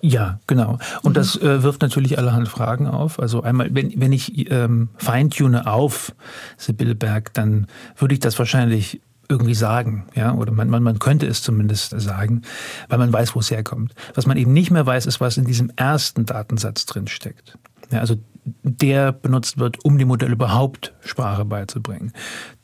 Ja, 0.00 0.38
genau. 0.46 0.78
Und 1.02 1.12
mhm. 1.12 1.14
das 1.14 1.36
äh, 1.36 1.62
wirft 1.62 1.82
natürlich 1.82 2.18
allerhand 2.18 2.48
Fragen 2.48 2.86
auf. 2.86 3.18
Also 3.18 3.42
einmal, 3.42 3.74
wenn, 3.74 3.92
wenn 3.96 4.12
ich 4.12 4.50
ähm, 4.50 4.88
feintune 4.96 5.66
auf 5.66 6.14
Sibylle 6.56 6.94
Berg, 6.94 7.34
dann 7.34 7.66
würde 7.96 8.14
ich 8.14 8.20
das 8.20 8.38
wahrscheinlich 8.38 9.00
irgendwie 9.28 9.54
sagen, 9.54 10.06
ja, 10.14 10.34
oder 10.34 10.52
man, 10.52 10.68
man, 10.68 10.82
man 10.82 10.98
könnte 10.98 11.26
es 11.26 11.42
zumindest 11.42 11.98
sagen, 12.00 12.42
weil 12.88 12.98
man 12.98 13.12
weiß, 13.12 13.34
wo 13.34 13.40
es 13.40 13.50
herkommt. 13.50 13.94
Was 14.14 14.26
man 14.26 14.36
eben 14.36 14.52
nicht 14.52 14.70
mehr 14.70 14.86
weiß, 14.86 15.06
ist, 15.06 15.20
was 15.20 15.36
in 15.36 15.44
diesem 15.44 15.70
ersten 15.76 16.26
Datensatz 16.26 16.86
drin 16.86 17.06
steckt. 17.06 17.58
Ja, 17.90 18.00
also 18.00 18.16
der 18.62 19.12
benutzt 19.12 19.58
wird, 19.58 19.84
um 19.84 19.98
dem 19.98 20.08
Modell 20.08 20.32
überhaupt 20.32 20.94
Sprache 21.00 21.44
beizubringen. 21.44 22.12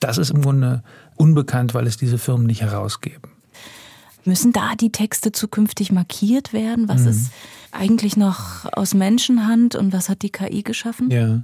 Das 0.00 0.19
ist 0.19 0.31
im 0.31 0.42
Grunde 0.42 0.83
unbekannt, 1.16 1.75
weil 1.75 1.87
es 1.87 1.97
diese 1.97 2.19
Firmen 2.19 2.47
nicht 2.47 2.62
herausgeben. 2.62 3.31
Müssen 4.25 4.52
da 4.52 4.75
die 4.76 4.92
Texte 4.92 5.33
zukünftig 5.33 5.90
markiert 5.90 6.52
werden? 6.52 6.88
Was 6.88 7.02
mhm. 7.02 7.09
ist 7.09 7.33
eigentlich 7.73 8.16
noch 8.16 8.73
aus 8.73 8.95
Menschenhand 8.95 9.75
und 9.75 9.92
was 9.92 10.09
hat 10.09 10.23
die 10.23 10.31
KI 10.31 10.62
geschaffen? 10.62 11.11
Ja. 11.11 11.42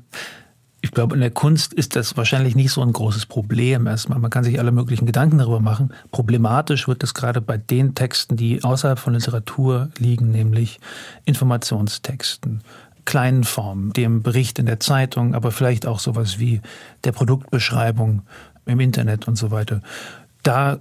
Ich 0.81 0.93
glaube, 0.93 1.17
in 1.17 1.21
der 1.21 1.33
Kunst 1.33 1.75
ist 1.75 1.97
das 1.97 2.17
wahrscheinlich 2.17 2.55
nicht 2.55 2.71
so 2.71 2.83
ein 2.83 2.93
großes 2.93 3.27
Problem 3.27 3.87
erstmal. 3.89 4.21
Man 4.21 4.31
kann 4.31 4.45
sich 4.45 4.61
alle 4.61 4.71
möglichen 4.71 5.07
Gedanken 5.07 5.39
darüber 5.39 5.61
machen. 5.61 5.93
Problematisch 6.13 6.87
wird 6.87 7.03
es 7.03 7.15
gerade 7.15 7.41
bei 7.41 7.57
den 7.57 7.97
Texten, 7.97 8.37
die 8.37 8.63
außerhalb 8.63 8.99
von 8.99 9.15
Literatur 9.15 9.91
liegen, 9.99 10.31
nämlich 10.31 10.79
Informationstexten, 11.25 12.63
kleinen 13.05 13.43
Formen, 13.43 13.93
dem 13.93 14.23
Bericht 14.23 14.61
in 14.61 14.67
der 14.67 14.79
Zeitung, 14.79 15.35
aber 15.35 15.51
vielleicht 15.51 15.85
auch 15.85 15.99
sowas 15.99 16.39
wie 16.39 16.61
der 17.03 17.13
Produktbeschreibung 17.13 18.23
im 18.67 18.79
Internet 18.79 19.27
und 19.27 19.37
so 19.37 19.51
weiter. 19.51 19.83
Da 20.45 20.79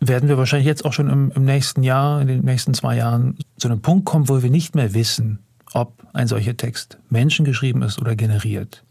werden 0.00 0.28
wir 0.28 0.38
wahrscheinlich 0.38 0.66
jetzt 0.66 0.84
auch 0.84 0.92
schon 0.92 1.08
im, 1.08 1.30
im 1.34 1.44
nächsten 1.44 1.84
Jahr, 1.84 2.20
in 2.20 2.26
den 2.26 2.44
nächsten 2.44 2.74
zwei 2.74 2.96
Jahren 2.96 3.38
zu 3.58 3.68
einem 3.68 3.80
Punkt 3.80 4.06
kommen, 4.06 4.28
wo 4.28 4.42
wir 4.42 4.50
nicht 4.50 4.74
mehr 4.74 4.92
wissen, 4.92 5.38
ob 5.72 6.02
ein 6.12 6.26
solcher 6.26 6.56
Text 6.56 6.98
menschengeschrieben 7.10 7.82
ist 7.82 8.00
oder 8.00 8.16
generiert. 8.16 8.82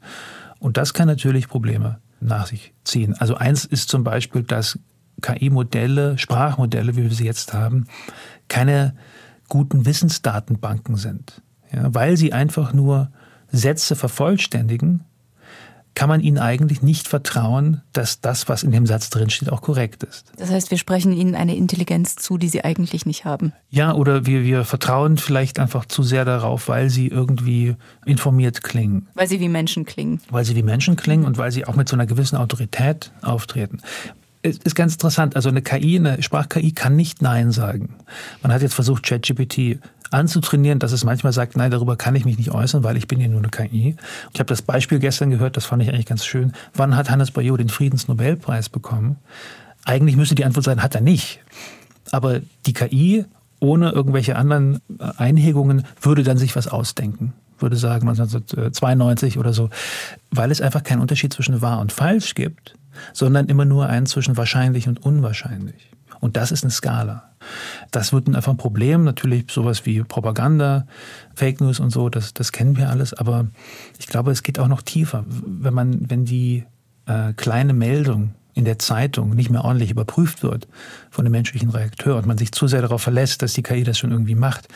Und 0.59 0.77
das 0.77 0.93
kann 0.93 1.07
natürlich 1.07 1.47
Probleme 1.47 1.99
nach 2.19 2.47
sich 2.47 2.73
ziehen. 2.83 3.13
Also 3.13 3.35
eins 3.35 3.65
ist 3.65 3.89
zum 3.89 4.03
Beispiel, 4.03 4.43
dass 4.43 4.79
KI-Modelle, 5.21 6.17
Sprachmodelle, 6.17 6.95
wie 6.95 7.03
wir 7.03 7.11
sie 7.11 7.25
jetzt 7.25 7.53
haben, 7.53 7.87
keine 8.47 8.95
guten 9.47 9.85
Wissensdatenbanken 9.85 10.95
sind, 10.95 11.41
ja, 11.71 11.93
weil 11.93 12.17
sie 12.17 12.33
einfach 12.33 12.73
nur 12.73 13.11
Sätze 13.51 13.95
vervollständigen, 13.95 15.03
kann 15.95 16.09
man 16.09 16.19
ihnen 16.19 16.37
eigentlich 16.37 16.81
nicht 16.81 17.07
vertrauen, 17.07 17.81
dass 17.93 18.19
das, 18.19 18.47
was 18.49 18.63
in 18.63 18.71
dem 18.71 18.85
Satz 18.85 19.09
drinsteht, 19.09 19.49
auch 19.49 19.61
korrekt 19.61 20.03
ist. 20.03 20.31
Das 20.37 20.51
heißt, 20.51 20.69
wir 20.69 20.77
sprechen 20.77 21.13
ihnen 21.13 21.35
eine 21.35 21.55
Intelligenz 21.55 22.15
zu, 22.15 22.37
die 22.37 22.49
sie 22.49 22.63
eigentlich 22.63 23.05
nicht 23.05 23.23
haben. 23.25 23.53
Ja, 23.69 23.93
oder 23.93 24.25
wir, 24.25 24.43
wir 24.43 24.65
vertrauen 24.65 25.17
vielleicht 25.17 25.57
einfach 25.57 25.85
zu 25.85 26.03
sehr 26.03 26.25
darauf, 26.25 26.67
weil 26.67 26.89
sie 26.89 27.07
irgendwie 27.07 27.75
informiert 28.05 28.61
klingen. 28.61 29.07
Weil 29.15 29.27
sie 29.27 29.39
wie 29.39 29.49
Menschen 29.49 29.85
klingen. 29.85 30.21
Weil 30.29 30.43
sie 30.43 30.55
wie 30.55 30.63
Menschen 30.63 30.97
klingen 30.97 31.25
und 31.25 31.37
weil 31.37 31.51
sie 31.51 31.65
auch 31.65 31.75
mit 31.75 31.87
so 31.87 31.95
einer 31.95 32.05
gewissen 32.05 32.35
Autorität 32.35 33.11
auftreten 33.21 33.79
Es 34.41 34.57
ist 34.57 34.75
ganz 34.75 34.93
interessant. 34.93 35.35
Also 35.37 35.49
eine 35.49 35.61
KI, 35.61 35.97
eine 35.97 36.21
Sprach-KI 36.21 36.73
kann 36.73 36.97
nicht 36.97 37.21
Nein 37.21 37.51
sagen. 37.51 37.95
Man 38.43 38.51
hat 38.51 38.61
jetzt 38.61 38.75
versucht, 38.75 39.03
ChatGPT 39.03 39.79
anzutrainieren, 40.15 40.79
dass 40.79 40.91
es 40.91 41.03
manchmal 41.03 41.33
sagt, 41.33 41.57
nein, 41.57 41.71
darüber 41.71 41.97
kann 41.97 42.15
ich 42.15 42.25
mich 42.25 42.37
nicht 42.37 42.51
äußern, 42.51 42.83
weil 42.83 42.97
ich 42.97 43.07
bin 43.07 43.19
ja 43.19 43.27
nur 43.27 43.39
eine 43.39 43.49
KI. 43.49 43.95
Ich 44.33 44.39
habe 44.39 44.47
das 44.47 44.61
Beispiel 44.61 44.99
gestern 44.99 45.29
gehört, 45.29 45.57
das 45.57 45.65
fand 45.65 45.83
ich 45.83 45.89
eigentlich 45.89 46.05
ganz 46.05 46.25
schön. 46.25 46.53
Wann 46.73 46.95
hat 46.95 47.09
Hannes 47.09 47.31
Bayot 47.31 47.59
den 47.59 47.69
Friedensnobelpreis 47.69 48.69
bekommen? 48.69 49.17
Eigentlich 49.83 50.15
müsste 50.15 50.35
die 50.35 50.45
Antwort 50.45 50.63
sein, 50.63 50.81
hat 50.81 50.95
er 50.95 51.01
nicht. 51.01 51.39
Aber 52.11 52.39
die 52.65 52.73
KI 52.73 53.25
ohne 53.59 53.91
irgendwelche 53.91 54.35
anderen 54.35 54.81
äh, 54.99 55.11
Einhegungen 55.17 55.85
würde 56.01 56.23
dann 56.23 56.37
sich 56.37 56.55
was 56.55 56.67
ausdenken. 56.67 57.33
Würde 57.59 57.77
sagen 57.77 58.07
1992 58.07 59.37
oder 59.37 59.53
so, 59.53 59.69
weil 60.31 60.51
es 60.51 60.61
einfach 60.61 60.83
keinen 60.83 61.01
Unterschied 61.01 61.33
zwischen 61.33 61.61
wahr 61.61 61.79
und 61.79 61.91
falsch 61.91 62.35
gibt, 62.35 62.75
sondern 63.13 63.47
immer 63.47 63.65
nur 63.65 63.87
einen 63.87 64.05
zwischen 64.05 64.37
wahrscheinlich 64.37 64.87
und 64.87 65.05
unwahrscheinlich. 65.05 65.89
Und 66.19 66.37
das 66.37 66.51
ist 66.51 66.63
eine 66.63 66.71
Skala. 66.71 67.29
Das 67.91 68.13
wird 68.13 68.27
einfach 68.27 68.51
ein 68.51 68.57
Problem. 68.57 69.03
Natürlich 69.03 69.51
sowas 69.51 69.85
wie 69.85 70.03
Propaganda, 70.03 70.87
Fake 71.35 71.61
News 71.61 71.79
und 71.79 71.91
so, 71.91 72.09
das, 72.09 72.33
das 72.33 72.51
kennen 72.51 72.77
wir 72.77 72.89
alles. 72.89 73.13
Aber 73.13 73.47
ich 73.99 74.07
glaube, 74.07 74.31
es 74.31 74.43
geht 74.43 74.59
auch 74.59 74.67
noch 74.67 74.81
tiefer. 74.81 75.25
Wenn 75.27 75.73
man, 75.73 76.09
wenn 76.09 76.25
die 76.25 76.65
äh, 77.05 77.33
kleine 77.33 77.73
Meldung 77.73 78.33
in 78.53 78.65
der 78.65 78.79
Zeitung 78.79 79.31
nicht 79.31 79.49
mehr 79.49 79.65
ordentlich 79.65 79.91
überprüft 79.91 80.41
wird 80.41 80.67
von 81.11 81.25
dem 81.25 81.31
menschlichen 81.31 81.69
Reakteur 81.69 82.17
und 82.17 82.25
man 82.25 82.37
sich 82.37 82.51
zu 82.51 82.67
sehr 82.67 82.81
darauf 82.81 83.01
verlässt, 83.01 83.41
dass 83.41 83.53
die 83.53 83.63
KI 83.63 83.83
das 83.83 83.99
schon 83.99 84.11
irgendwie 84.11 84.35
macht, 84.35 84.69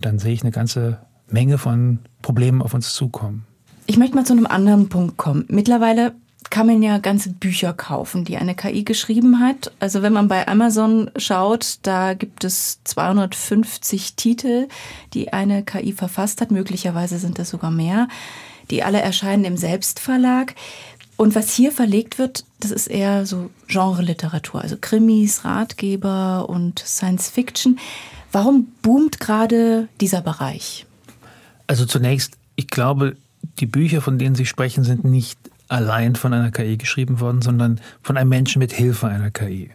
dann 0.00 0.18
sehe 0.18 0.32
ich 0.32 0.42
eine 0.42 0.50
ganze 0.50 0.98
Menge 1.28 1.56
von 1.56 2.00
Problemen 2.22 2.60
auf 2.60 2.74
uns 2.74 2.92
zukommen. 2.92 3.46
Ich 3.86 3.98
möchte 3.98 4.16
mal 4.16 4.24
zu 4.24 4.32
einem 4.32 4.46
anderen 4.46 4.88
Punkt 4.88 5.16
kommen. 5.16 5.44
Mittlerweile 5.48 6.12
kann 6.50 6.66
man 6.66 6.82
ja 6.82 6.98
ganze 6.98 7.30
Bücher 7.30 7.72
kaufen, 7.72 8.24
die 8.24 8.36
eine 8.36 8.54
KI 8.54 8.84
geschrieben 8.84 9.40
hat. 9.40 9.72
Also 9.80 10.02
wenn 10.02 10.12
man 10.12 10.28
bei 10.28 10.46
Amazon 10.46 11.10
schaut, 11.16 11.78
da 11.82 12.14
gibt 12.14 12.44
es 12.44 12.78
250 12.84 14.14
Titel, 14.14 14.68
die 15.14 15.32
eine 15.32 15.62
KI 15.62 15.92
verfasst 15.92 16.40
hat. 16.40 16.50
Möglicherweise 16.50 17.18
sind 17.18 17.38
das 17.38 17.50
sogar 17.50 17.70
mehr. 17.70 18.08
Die 18.70 18.82
alle 18.82 19.00
erscheinen 19.00 19.44
im 19.44 19.56
Selbstverlag. 19.56 20.54
Und 21.16 21.34
was 21.34 21.52
hier 21.52 21.70
verlegt 21.70 22.18
wird, 22.18 22.44
das 22.60 22.70
ist 22.70 22.88
eher 22.88 23.24
so 23.26 23.50
Genre-Literatur, 23.68 24.62
also 24.62 24.76
Krimis, 24.80 25.44
Ratgeber 25.44 26.48
und 26.48 26.80
Science 26.80 27.28
Fiction. 27.28 27.78
Warum 28.32 28.66
boomt 28.82 29.20
gerade 29.20 29.88
dieser 30.00 30.22
Bereich? 30.22 30.86
Also 31.68 31.86
zunächst, 31.86 32.32
ich 32.56 32.66
glaube, 32.66 33.16
die 33.60 33.66
Bücher, 33.66 34.00
von 34.00 34.18
denen 34.18 34.34
Sie 34.34 34.46
sprechen, 34.46 34.82
sind 34.82 35.04
nicht 35.04 35.38
allein 35.68 36.14
von 36.16 36.32
einer 36.32 36.50
KI 36.50 36.76
geschrieben 36.76 37.20
worden, 37.20 37.42
sondern 37.42 37.80
von 38.02 38.16
einem 38.16 38.28
Menschen 38.28 38.58
mit 38.58 38.72
Hilfe 38.72 39.08
einer 39.08 39.30
KI. 39.30 39.70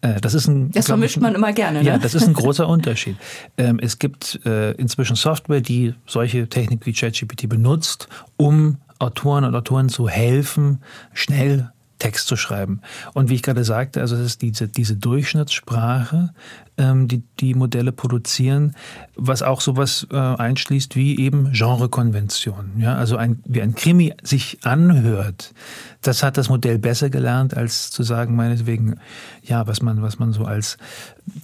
Äh, 0.00 0.20
das 0.20 0.34
ist 0.34 0.46
ein. 0.46 0.70
Das 0.70 0.86
vermischt 0.86 1.18
man 1.18 1.34
immer 1.34 1.52
gerne. 1.52 1.80
Ne? 1.80 1.84
Ja, 1.84 1.98
das 1.98 2.14
ist 2.14 2.26
ein 2.26 2.34
großer 2.34 2.68
Unterschied. 2.68 3.16
Ähm, 3.56 3.78
es 3.80 3.98
gibt 3.98 4.40
äh, 4.46 4.72
inzwischen 4.72 5.16
Software, 5.16 5.60
die 5.60 5.94
solche 6.06 6.48
Technik 6.48 6.86
wie 6.86 6.92
ChatGPT 6.92 7.48
benutzt, 7.48 8.08
um 8.36 8.78
Autoren 8.98 9.44
und 9.44 9.54
Autoren 9.54 9.88
zu 9.88 10.08
helfen, 10.08 10.80
schnell 11.12 11.70
Text 11.98 12.26
zu 12.26 12.36
schreiben. 12.36 12.80
Und 13.14 13.30
wie 13.30 13.34
ich 13.34 13.42
gerade 13.42 13.64
sagte, 13.64 14.00
also 14.00 14.16
es 14.16 14.22
ist 14.22 14.42
diese, 14.42 14.68
diese 14.68 14.96
Durchschnittssprache, 14.96 16.32
ähm, 16.76 17.08
die 17.08 17.22
die 17.40 17.54
Modelle 17.54 17.92
produzieren, 17.92 18.74
was 19.14 19.42
auch 19.42 19.60
sowas 19.60 20.06
äh, 20.10 20.16
einschließt 20.16 20.94
wie 20.94 21.18
eben 21.18 21.52
Genrekonventionen. 21.52 22.80
Ja? 22.80 22.96
Also 22.96 23.16
ein, 23.16 23.42
wie 23.46 23.62
ein 23.62 23.74
Krimi 23.74 24.14
sich 24.22 24.58
anhört, 24.64 25.54
das 26.02 26.22
hat 26.22 26.36
das 26.36 26.48
Modell 26.48 26.78
besser 26.78 27.08
gelernt, 27.08 27.56
als 27.56 27.90
zu 27.90 28.02
sagen, 28.02 28.36
meinetwegen, 28.36 29.00
ja, 29.42 29.66
was 29.66 29.80
man, 29.80 30.02
was 30.02 30.18
man 30.18 30.32
so 30.32 30.44
als 30.44 30.76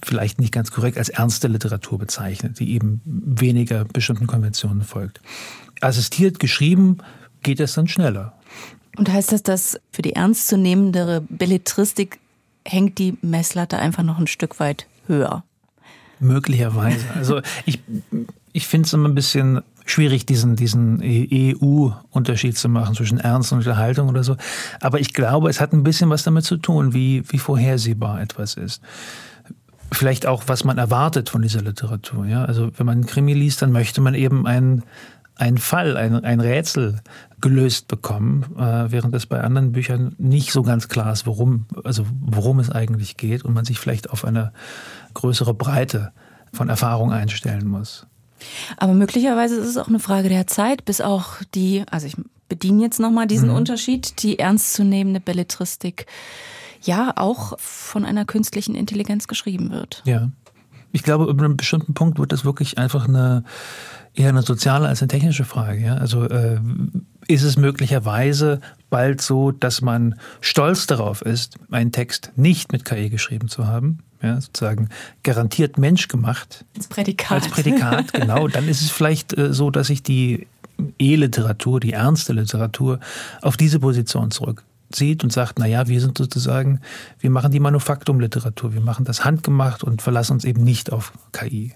vielleicht 0.05 0.39
nicht 0.39 0.53
ganz 0.53 0.71
korrekt 0.71 0.97
als 0.97 1.09
ernste 1.09 1.47
Literatur 1.47 1.97
bezeichnet, 1.97 2.59
die 2.59 2.73
eben 2.73 3.01
weniger 3.05 3.85
bestimmten 3.85 4.27
Konventionen 4.27 4.83
folgt. 4.83 5.19
Assistiert 5.81 6.39
geschrieben 6.39 6.99
geht 7.41 7.59
es 7.59 7.73
dann 7.73 7.87
schneller. 7.87 8.33
Und 8.97 9.11
heißt 9.11 9.31
das, 9.31 9.43
dass 9.43 9.79
für 9.91 10.01
die 10.01 10.13
ernstzunehmendere 10.13 11.21
Belletristik 11.29 12.19
hängt 12.65 12.97
die 12.97 13.17
Messlatte 13.21 13.77
einfach 13.77 14.03
noch 14.03 14.19
ein 14.19 14.27
Stück 14.27 14.59
weit 14.59 14.87
höher? 15.07 15.43
Möglicherweise. 16.19 17.05
Also 17.15 17.41
ich, 17.65 17.81
ich 18.53 18.67
finde 18.67 18.87
es 18.87 18.93
immer 18.93 19.09
ein 19.09 19.15
bisschen 19.15 19.61
schwierig, 19.85 20.25
diesen, 20.25 20.55
diesen 20.55 21.01
EU-Unterschied 21.03 22.57
zu 22.57 22.69
machen 22.69 22.95
zwischen 22.95 23.19
Ernst 23.19 23.51
und 23.51 23.59
Unterhaltung 23.59 24.07
oder 24.07 24.23
so. 24.23 24.37
Aber 24.79 24.99
ich 24.99 25.13
glaube, 25.13 25.49
es 25.49 25.59
hat 25.59 25.73
ein 25.73 25.83
bisschen 25.83 26.09
was 26.09 26.23
damit 26.23 26.45
zu 26.45 26.57
tun, 26.57 26.93
wie, 26.93 27.23
wie 27.27 27.39
vorhersehbar 27.39 28.21
etwas 28.21 28.55
ist. 28.55 28.81
Vielleicht 29.91 30.25
auch, 30.25 30.43
was 30.47 30.63
man 30.63 30.77
erwartet 30.77 31.29
von 31.29 31.41
dieser 31.41 31.61
Literatur. 31.61 32.25
Ja? 32.25 32.45
Also 32.45 32.71
wenn 32.77 32.85
man 32.85 32.95
einen 32.99 33.05
Krimi 33.05 33.33
liest, 33.33 33.61
dann 33.61 33.71
möchte 33.71 34.01
man 34.01 34.15
eben 34.15 34.47
einen, 34.47 34.83
einen 35.35 35.57
Fall, 35.57 35.97
ein, 35.97 36.23
ein 36.23 36.39
Rätsel 36.39 37.01
gelöst 37.41 37.87
bekommen, 37.87 38.45
äh, 38.57 38.91
während 38.91 39.13
es 39.15 39.25
bei 39.25 39.41
anderen 39.41 39.71
Büchern 39.71 40.15
nicht 40.17 40.51
so 40.51 40.63
ganz 40.63 40.87
klar 40.87 41.11
ist, 41.11 41.25
worum, 41.25 41.65
also 41.83 42.05
worum 42.21 42.59
es 42.59 42.69
eigentlich 42.69 43.17
geht 43.17 43.43
und 43.43 43.53
man 43.53 43.65
sich 43.65 43.79
vielleicht 43.79 44.09
auf 44.09 44.25
eine 44.25 44.53
größere 45.13 45.53
Breite 45.53 46.11
von 46.53 46.69
Erfahrung 46.69 47.11
einstellen 47.11 47.67
muss. 47.67 48.07
Aber 48.77 48.93
möglicherweise 48.93 49.55
ist 49.55 49.67
es 49.67 49.77
auch 49.77 49.87
eine 49.87 49.99
Frage 49.99 50.29
der 50.29 50.47
Zeit, 50.47 50.85
bis 50.85 51.01
auch 51.01 51.35
die, 51.53 51.83
also 51.89 52.07
ich 52.07 52.15
bediene 52.49 52.83
jetzt 52.83 52.99
nochmal 52.99 53.27
diesen 53.27 53.49
mhm. 53.49 53.55
Unterschied, 53.55 54.21
die 54.21 54.39
ernstzunehmende 54.39 55.19
Belletristik 55.19 56.05
ja 56.81 57.13
auch 57.15 57.57
von 57.59 58.05
einer 58.05 58.25
künstlichen 58.25 58.75
Intelligenz 58.75 59.27
geschrieben 59.27 59.71
wird. 59.71 60.01
Ja. 60.05 60.29
Ich 60.91 61.01
glaube, 61.01 61.25
über 61.25 61.45
einen 61.45 61.57
bestimmten 61.57 61.95
Punkt 61.95 62.19
wird 62.19 62.31
das 62.31 62.45
wirklich 62.45 62.77
einfach 62.77 63.07
eine 63.07 63.43
eher 64.15 64.29
eine 64.29 64.41
soziale 64.41 64.87
als 64.87 65.01
eine 65.01 65.07
technische 65.07 65.45
Frage. 65.45 65.81
Ja? 65.81 65.95
Also 65.95 66.25
äh, 66.25 66.59
ist 67.27 67.43
es 67.43 67.57
möglicherweise 67.57 68.59
bald 68.89 69.21
so, 69.21 69.51
dass 69.51 69.81
man 69.81 70.15
stolz 70.41 70.87
darauf 70.87 71.21
ist, 71.21 71.57
einen 71.71 71.91
Text 71.91 72.31
nicht 72.35 72.71
mit 72.71 72.85
KI 72.85 73.09
geschrieben 73.09 73.47
zu 73.47 73.67
haben, 73.67 73.99
ja, 74.21 74.39
sozusagen 74.39 74.89
garantiert 75.23 75.77
menschgemacht. 75.77 76.65
Als 76.75 76.87
Prädikat. 76.87 77.43
Als 77.43 77.49
Prädikat, 77.49 78.13
genau. 78.13 78.47
Dann 78.47 78.67
ist 78.67 78.81
es 78.81 78.89
vielleicht 78.89 79.37
äh, 79.37 79.53
so, 79.53 79.69
dass 79.69 79.87
sich 79.87 80.03
die 80.03 80.47
E-Literatur, 80.99 81.79
die 81.79 81.93
ernste 81.93 82.33
Literatur, 82.33 82.99
auf 83.41 83.57
diese 83.57 83.79
Position 83.79 84.31
zurückzieht 84.31 85.23
und 85.23 85.31
sagt, 85.31 85.59
na 85.59 85.65
ja, 85.65 85.87
wir 85.87 86.01
sind 86.01 86.17
sozusagen, 86.17 86.79
wir 87.19 87.29
machen 87.29 87.51
die 87.51 87.59
Manufaktumliteratur, 87.59 88.73
wir 88.73 88.81
machen 88.81 89.05
das 89.05 89.25
handgemacht 89.25 89.83
und 89.83 90.01
verlassen 90.01 90.33
uns 90.33 90.45
eben 90.45 90.63
nicht 90.63 90.91
auf 90.91 91.13
KI. 91.31 91.73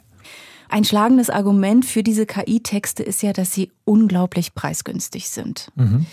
Ein 0.69 0.83
schlagendes 0.83 1.29
Argument 1.29 1.85
für 1.85 2.03
diese 2.03 2.25
KI-Texte 2.25 3.03
ist 3.03 3.23
ja, 3.23 3.33
dass 3.33 3.53
sie 3.53 3.71
unglaublich 3.85 4.53
preisgünstig 4.53 5.29
sind. 5.29 5.69
Mhm. 5.75 6.05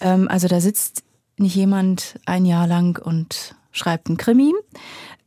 Ähm, 0.00 0.28
also 0.28 0.48
da 0.48 0.60
sitzt 0.60 1.04
nicht 1.36 1.54
jemand 1.54 2.18
ein 2.26 2.44
Jahr 2.44 2.66
lang 2.66 3.00
und 3.02 3.54
schreibt 3.70 4.08
ein 4.08 4.16
Krimi, 4.16 4.52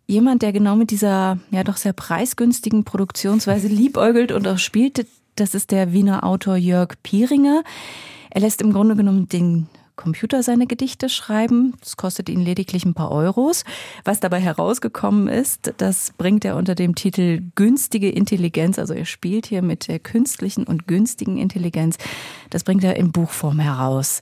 jemand, 0.08 0.42
der 0.42 0.54
genau 0.54 0.76
mit 0.76 0.92
dieser 0.92 1.40
ja 1.52 1.64
doch 1.64 1.78
sehr 1.78 1.94
preisgünstigen 1.94 2.84
Produktionsweise 2.84 3.68
liebäugelt 3.68 4.32
und 4.32 4.48
auch 4.48 4.60
spielt. 4.60 5.06
Das 5.36 5.56
ist 5.56 5.72
der 5.72 5.92
Wiener 5.92 6.24
Autor 6.24 6.56
Jörg 6.56 6.96
Pieringer. 7.04 7.64
Er 8.30 8.42
lässt 8.42 8.62
im 8.62 8.72
Grunde 8.72 8.96
genommen 8.96 9.28
den 9.30 9.68
Computer 9.96 10.44
seine 10.44 10.68
Gedichte 10.68 11.10
schreiben. 11.10 11.74
Das 11.80 11.98
kostet 11.98 12.30
ihn 12.30 12.42
lediglich 12.42 12.86
ein 12.86 12.94
paar 12.94 13.12
Euros. 13.12 13.64
Was 14.04 14.20
dabei 14.20 14.40
herausgekommen 14.40 15.28
ist, 15.28 15.74
das 15.78 16.14
bringt 16.18 16.46
er 16.46 16.56
unter 16.56 16.76
dem 16.76 16.96
Titel 16.96 17.42
Günstige 17.56 18.10
Intelligenz. 18.10 18.80
Also 18.80 18.94
er 18.94 19.06
spielt 19.06 19.46
hier 19.46 19.62
mit 19.62 19.88
der 19.88 20.00
künstlichen 20.00 20.66
und 20.66 20.88
günstigen 20.88 21.38
Intelligenz. 21.38 21.98
Das 22.50 22.64
bringt 22.64 22.84
er 22.84 22.96
in 22.96 23.12
Buchform 23.12 23.60
heraus. 23.60 24.22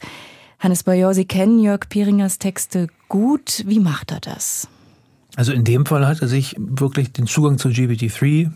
Hannes 0.60 0.84
Bayor, 0.84 1.14
Sie 1.14 1.26
kennen 1.26 1.60
Jörg 1.60 1.90
Pieringers 1.90 2.40
Texte 2.40 2.88
gut. 3.10 3.64
Wie 3.66 3.80
macht 3.80 4.12
er 4.12 4.22
das? 4.22 4.68
Also 5.36 5.52
in 5.52 5.64
dem 5.64 5.86
Fall 5.86 6.06
hat 6.08 6.22
er 6.22 6.28
sich 6.28 6.56
wirklich 6.58 7.12
den 7.12 7.26
Zugang 7.26 7.58
zu 7.58 7.70
GPT-3 7.70 8.52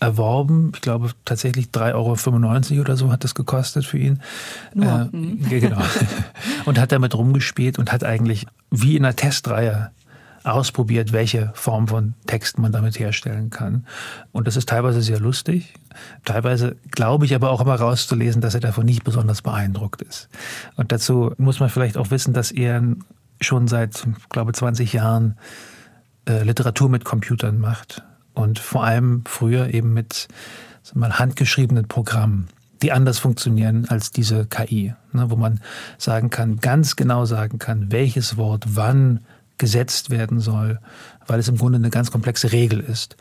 erworben. 0.00 0.72
Ich 0.74 0.80
glaube 0.80 1.10
tatsächlich 1.24 1.66
3,95 1.66 2.72
Euro 2.72 2.80
oder 2.80 2.96
so 2.96 3.10
hat 3.10 3.24
das 3.24 3.34
gekostet 3.34 3.84
für 3.84 3.98
ihn. 3.98 4.20
Nur. 4.74 5.10
Äh, 5.12 5.60
genau. 5.60 5.82
und 6.64 6.78
hat 6.78 6.92
damit 6.92 7.14
rumgespielt 7.14 7.78
und 7.78 7.92
hat 7.92 8.04
eigentlich 8.04 8.46
wie 8.70 8.96
in 8.96 9.04
einer 9.04 9.16
Testreihe 9.16 9.90
ausprobiert, 10.44 11.12
welche 11.12 11.50
Form 11.54 11.88
von 11.88 12.14
Text 12.26 12.58
man 12.58 12.70
damit 12.70 12.98
herstellen 12.98 13.48
kann. 13.48 13.86
Und 14.30 14.46
das 14.46 14.56
ist 14.56 14.68
teilweise 14.68 15.00
sehr 15.00 15.18
lustig. 15.18 15.72
Teilweise 16.24 16.76
glaube 16.90 17.24
ich 17.24 17.34
aber 17.34 17.50
auch 17.50 17.62
immer 17.62 17.76
rauszulesen, 17.76 18.42
dass 18.42 18.54
er 18.54 18.60
davon 18.60 18.84
nicht 18.84 19.04
besonders 19.04 19.40
beeindruckt 19.40 20.02
ist. 20.02 20.28
Und 20.76 20.92
dazu 20.92 21.32
muss 21.38 21.60
man 21.60 21.70
vielleicht 21.70 21.96
auch 21.96 22.10
wissen, 22.10 22.34
dass 22.34 22.50
er 22.50 22.82
schon 23.40 23.68
seit, 23.68 24.06
glaube 24.28 24.52
20 24.52 24.92
Jahren 24.92 25.38
äh, 26.28 26.42
Literatur 26.42 26.90
mit 26.90 27.04
Computern 27.04 27.58
macht 27.58 28.02
und 28.34 28.58
vor 28.58 28.84
allem 28.84 29.22
früher 29.26 29.72
eben 29.72 29.92
mit 29.92 30.28
mal, 30.92 31.18
handgeschriebenen 31.18 31.88
Programmen, 31.88 32.48
die 32.82 32.92
anders 32.92 33.18
funktionieren 33.18 33.86
als 33.88 34.10
diese 34.10 34.46
KI, 34.46 34.94
ne, 35.12 35.30
wo 35.30 35.36
man 35.36 35.60
sagen 35.98 36.30
kann, 36.30 36.58
ganz 36.58 36.96
genau 36.96 37.24
sagen 37.24 37.58
kann, 37.58 37.90
welches 37.90 38.36
Wort 38.36 38.64
wann 38.74 39.20
gesetzt 39.56 40.10
werden 40.10 40.40
soll, 40.40 40.80
weil 41.26 41.38
es 41.38 41.48
im 41.48 41.56
Grunde 41.56 41.78
eine 41.78 41.90
ganz 41.90 42.10
komplexe 42.10 42.52
Regel 42.52 42.80
ist. 42.80 43.16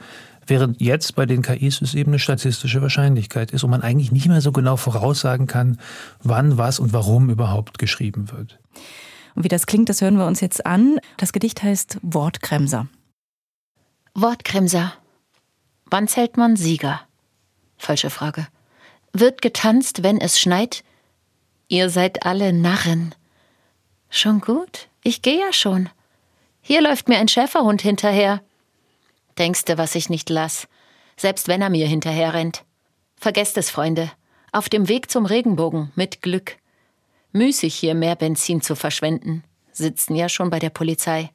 Während 0.46 0.82
jetzt 0.82 1.16
bei 1.16 1.26
den 1.26 1.42
KIs 1.42 1.82
es 1.82 1.94
eben 1.94 2.12
eine 2.12 2.20
statistische 2.20 2.82
Wahrscheinlichkeit 2.82 3.52
ist 3.52 3.64
und 3.64 3.70
man 3.70 3.82
eigentlich 3.82 4.12
nicht 4.12 4.28
mehr 4.28 4.42
so 4.42 4.52
genau 4.52 4.76
voraussagen 4.76 5.48
kann, 5.48 5.78
wann, 6.22 6.58
was 6.58 6.80
und 6.80 6.92
warum 6.92 7.30
überhaupt 7.30 7.78
geschrieben 7.78 8.32
wird. 8.32 8.60
Und 9.36 9.44
wie 9.44 9.50
das 9.50 9.66
klingt, 9.66 9.90
das 9.90 10.02
hören 10.02 10.18
wir 10.18 10.26
uns 10.26 10.42
jetzt 10.42 10.66
an. 10.66 11.00
Das 11.18 11.32
Gedicht 11.32 11.64
heißt 11.64 11.98
Wortkremser. 12.02 12.88
Wortkremser. 14.16 14.94
Wann 15.86 16.08
zählt 16.08 16.38
man 16.38 16.56
Sieger? 16.56 17.02
Falsche 17.78 18.10
Frage. 18.10 18.48
Wird 19.12 19.42
getanzt, 19.42 20.04
wenn 20.04 20.20
es 20.20 20.40
schneit? 20.40 20.84
Ihr 21.68 21.90
seid 21.90 22.26
alle 22.26 22.54
Narren. 22.54 23.14
Schon 24.10 24.42
gut? 24.42 24.88
Ich 25.04 25.22
gehe 25.22 25.40
ja 25.40 25.54
schon. 25.54 25.90
Hier 26.62 26.82
läuft 26.82 27.10
mir 27.10 27.18
ein 27.18 27.28
Schäferhund 27.28 27.82
hinterher. 27.82 28.42
Denkste, 29.38 29.78
was 29.78 29.96
ich 29.96 30.10
nicht 30.10 30.30
lass, 30.30 30.68
selbst 31.18 31.48
wenn 31.48 31.62
er 31.62 31.70
mir 31.70 31.88
hinterher 31.88 32.34
rennt. 32.34 32.64
Vergesst 33.18 33.58
es, 33.58 33.70
Freunde. 33.70 34.12
Auf 34.52 34.70
dem 34.70 34.88
Weg 34.88 35.10
zum 35.10 35.26
Regenbogen 35.26 35.92
mit 35.96 36.22
Glück. 36.22 36.58
Müßig 37.32 37.76
hier 37.76 37.96
mehr 37.96 38.16
Benzin 38.16 38.62
zu 38.62 38.76
verschwenden. 38.76 39.44
Sitzen 39.72 40.16
ja 40.16 40.30
schon 40.30 40.50
bei 40.50 40.60
der 40.60 40.70
Polizei. 40.70 41.32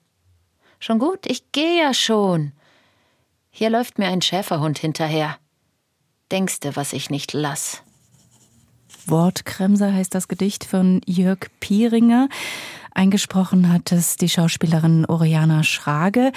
Schon 0.79 1.01
gut, 1.01 1.27
ich 1.27 1.51
gehe 1.51 1.83
ja 1.83 1.93
schon. 1.93 2.53
Hier 3.59 3.71
läuft 3.71 3.99
mir 3.99 4.07
ein 4.07 4.23
Schäferhund 4.23 4.79
hinterher. 4.79 5.37
Denkste, 6.31 6.77
was 6.77 6.93
ich 6.93 7.11
nicht 7.11 7.33
lass. 7.33 7.83
Wortkremser 9.07 9.93
heißt 9.93 10.15
das 10.15 10.29
Gedicht 10.29 10.63
von 10.63 11.01
Jörg 11.07 11.41
Pieringer. 11.59 12.29
Eingesprochen 12.95 13.73
hat 13.73 13.91
es 13.91 14.17
die 14.17 14.29
Schauspielerin 14.29 15.07
Oriana 15.07 15.65
Schrage. 15.65 16.31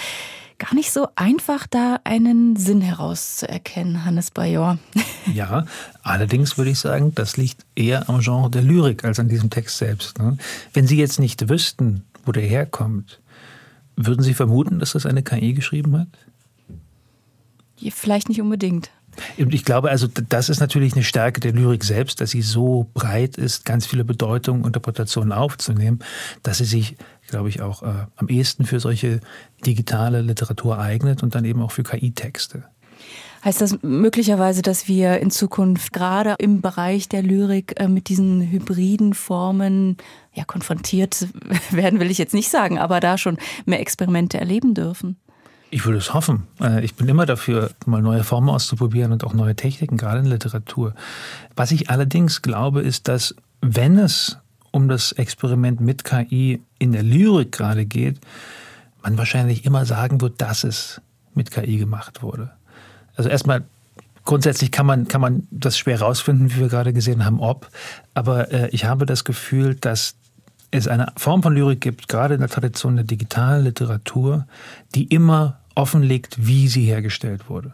Gar 0.57 0.73
nicht 0.73 0.91
so 0.91 1.09
einfach, 1.15 1.67
da 1.67 1.99
einen 2.05 2.55
Sinn 2.55 2.81
herauszuerkennen, 2.81 4.03
Hannes 4.03 4.31
Bajor. 4.31 4.79
Ja, 5.31 5.67
allerdings 6.01 6.57
würde 6.57 6.71
ich 6.71 6.79
sagen, 6.79 7.13
das 7.13 7.38
liegt 7.38 7.67
eher 7.75 8.10
am 8.10 8.21
Genre 8.21 8.49
der 8.49 8.63
Lyrik 8.63 9.05
als 9.05 9.19
an 9.19 9.29
diesem 9.29 9.51
Text 9.51 9.77
selbst. 9.77 10.17
Ne? 10.17 10.38
Wenn 10.73 10.88
Sie 10.88 10.97
jetzt 10.97 11.19
nicht 11.19 11.49
wüssten, 11.49 12.03
wo 12.25 12.31
der 12.31 12.47
herkommt, 12.47 13.21
würden 13.95 14.23
Sie 14.23 14.34
vermuten, 14.34 14.79
dass 14.79 14.93
das 14.93 15.05
eine 15.05 15.21
KI 15.21 15.53
geschrieben 15.53 15.95
hat? 15.99 16.07
Vielleicht 17.89 18.30
nicht 18.30 18.41
unbedingt. 18.41 18.91
Ich 19.36 19.65
glaube, 19.65 19.89
also 19.89 20.08
das 20.08 20.50
ist 20.50 20.60
natürlich 20.60 20.94
eine 20.94 21.04
Stärke 21.04 21.41
der 21.41 21.52
Lyrik 21.52 21.84
selbst, 21.84 22.22
dass 22.22 22.32
sie 22.32 22.41
so 22.41 22.89
breit 22.94 23.38
ist, 23.38 23.65
ganz 23.65 23.86
viele 23.86 24.06
Bedeutungen, 24.06 24.63
Interpretationen 24.63 25.34
aufzunehmen, 25.34 26.00
dass 26.44 26.60
sie 26.60 26.65
sich, 26.65 26.96
glaube 27.28 27.50
ich, 27.50 27.62
auch 27.62 27.84
äh, 27.84 28.06
am 28.15 28.30
ehesten 28.30 28.65
für 28.65 28.80
solche 28.80 29.20
digitale 29.65 30.22
Literatur 30.22 30.80
eignet 30.80 31.24
und 31.24 31.36
dann 31.36 31.44
eben 31.44 31.62
auch 31.62 31.72
für 31.72 31.84
KI-Texte. 31.84 32.63
Heißt 33.44 33.60
das 33.60 33.82
möglicherweise, 33.82 34.62
dass 34.62 34.88
wir 34.88 35.20
in 35.20 35.32
Zukunft 35.32 35.94
gerade 35.94 36.36
im 36.38 36.62
Bereich 36.62 37.10
der 37.10 37.24
Lyrik 37.24 37.80
äh, 37.80 37.88
mit 37.88 38.08
diesen 38.08 38.41
hybriden 38.52 39.13
Formen 39.13 39.98
ja 40.34 40.44
konfrontiert 40.46 41.28
werden, 41.72 42.00
will 42.00 42.12
ich 42.12 42.20
jetzt 42.20 42.36
nicht 42.36 42.50
sagen, 42.50 42.78
aber 42.78 43.00
da 43.00 43.17
schon 43.17 43.38
mehr 43.65 43.80
Experimente 43.80 44.39
erleben 44.39 44.74
dürfen? 44.74 45.17
Ich 45.71 45.86
würde 45.86 45.97
es 45.97 46.13
hoffen. 46.13 46.47
Äh, 46.60 46.84
ich 46.84 46.95
bin 46.95 47.07
immer 47.07 47.25
dafür, 47.25 47.71
mal 47.86 48.01
neue 48.01 48.23
Formen 48.23 48.49
auszuprobieren 48.49 49.13
und 49.13 49.23
auch 49.23 49.34
neue 49.34 49.55
Techniken, 49.55 49.97
gerade 49.97 50.19
in 50.19 50.25
Literatur. 50.25 50.93
Was 51.55 51.71
ich 51.71 51.89
allerdings 51.89 52.41
glaube, 52.41 52.81
ist, 52.81 53.07
dass 53.07 53.34
wenn 53.62 53.97
es 53.97 54.38
um 54.71 54.89
das 54.89 55.13
Experiment 55.13 55.79
mit 55.79 56.03
KI 56.03 56.62
in 56.77 56.91
der 56.91 57.03
Lyrik 57.03 57.53
gerade 57.53 57.86
geht, 57.86 58.19
man 59.01 59.17
wahrscheinlich 59.17 59.65
immer 59.65 59.86
sagen 59.86 60.21
wird, 60.21 60.41
dass 60.41 60.63
es 60.63 61.01
mit 61.34 61.51
KI 61.51 61.77
gemacht 61.77 62.21
wurde. 62.21 62.51
Also 63.15 63.29
erstmal 63.29 63.63
grundsätzlich 64.25 64.71
kann 64.71 64.86
man, 64.86 65.07
kann 65.07 65.21
man 65.21 65.47
das 65.51 65.77
schwer 65.77 66.01
rausfinden, 66.01 66.53
wie 66.53 66.60
wir 66.60 66.67
gerade 66.67 66.91
gesehen 66.91 67.25
haben, 67.25 67.39
ob. 67.39 67.69
Aber 68.13 68.51
äh, 68.51 68.69
ich 68.71 68.86
habe 68.86 69.05
das 69.05 69.23
Gefühl, 69.23 69.75
dass 69.75 70.15
es 70.71 70.88
eine 70.88 71.12
Form 71.17 71.43
von 71.43 71.53
Lyrik 71.53 71.81
gibt, 71.81 72.07
gerade 72.07 72.34
in 72.34 72.41
der 72.41 72.49
Tradition 72.49 72.95
der 72.95 73.05
digitalen 73.05 73.63
Literatur, 73.63 74.47
die 74.95 75.05
immer 75.05 75.61
offenlegt, 75.75 76.45
wie 76.45 76.67
sie 76.67 76.86
hergestellt 76.86 77.49
wurde. 77.49 77.73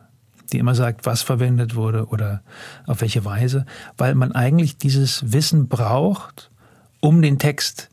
Die 0.51 0.60
immer 0.60 0.75
sagt, 0.75 1.05
was 1.05 1.21
verwendet 1.21 1.75
wurde 1.75 2.07
oder 2.07 2.41
auf 2.86 3.01
welche 3.01 3.25
Weise, 3.25 3.65
weil 3.97 4.15
man 4.15 4.31
eigentlich 4.31 4.77
dieses 4.77 5.33
Wissen 5.33 5.67
braucht, 5.67 6.51
um 6.99 7.21
den 7.21 7.38
Text 7.38 7.89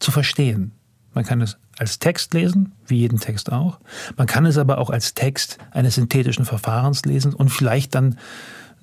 zu 0.00 0.10
verstehen. 0.10 0.72
Man 1.14 1.24
kann 1.24 1.40
es 1.40 1.58
als 1.78 1.98
Text 1.98 2.34
lesen, 2.34 2.72
wie 2.86 2.98
jeden 2.98 3.20
Text 3.20 3.52
auch. 3.52 3.78
Man 4.16 4.26
kann 4.26 4.46
es 4.46 4.58
aber 4.58 4.78
auch 4.78 4.90
als 4.90 5.14
Text 5.14 5.58
eines 5.70 5.94
synthetischen 5.94 6.44
Verfahrens 6.44 7.04
lesen 7.04 7.34
und 7.34 7.50
vielleicht 7.50 7.94
dann 7.94 8.18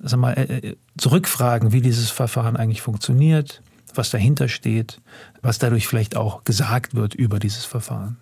sag 0.02 0.18
mal, 0.18 0.32
äh, 0.32 0.42
äh, 0.42 0.76
zurückfragen, 0.96 1.72
wie 1.72 1.80
dieses 1.80 2.10
Verfahren 2.10 2.56
eigentlich 2.56 2.82
funktioniert, 2.82 3.62
was 3.94 4.10
dahinter 4.10 4.48
steht, 4.48 5.00
was 5.42 5.58
dadurch 5.58 5.86
vielleicht 5.86 6.16
auch 6.16 6.44
gesagt 6.44 6.94
wird 6.94 7.14
über 7.14 7.38
dieses 7.38 7.64
Verfahren. 7.64 8.16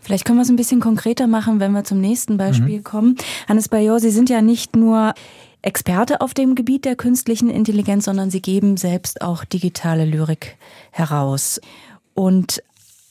Vielleicht 0.00 0.24
können 0.24 0.38
wir 0.38 0.42
es 0.42 0.48
ein 0.48 0.56
bisschen 0.56 0.80
konkreter 0.80 1.26
machen, 1.26 1.60
wenn 1.60 1.72
wir 1.72 1.84
zum 1.84 2.00
nächsten 2.00 2.36
Beispiel 2.36 2.78
mhm. 2.78 2.84
kommen. 2.84 3.16
Hannes 3.48 3.68
Bayor, 3.68 4.00
Sie 4.00 4.10
sind 4.10 4.30
ja 4.30 4.42
nicht 4.42 4.76
nur 4.76 5.14
Experte 5.62 6.20
auf 6.20 6.34
dem 6.34 6.54
Gebiet 6.54 6.84
der 6.84 6.96
künstlichen 6.96 7.48
Intelligenz, 7.48 8.04
sondern 8.04 8.30
Sie 8.30 8.42
geben 8.42 8.76
selbst 8.76 9.22
auch 9.22 9.44
digitale 9.44 10.04
Lyrik 10.04 10.56
heraus. 10.90 11.60
Und 12.14 12.62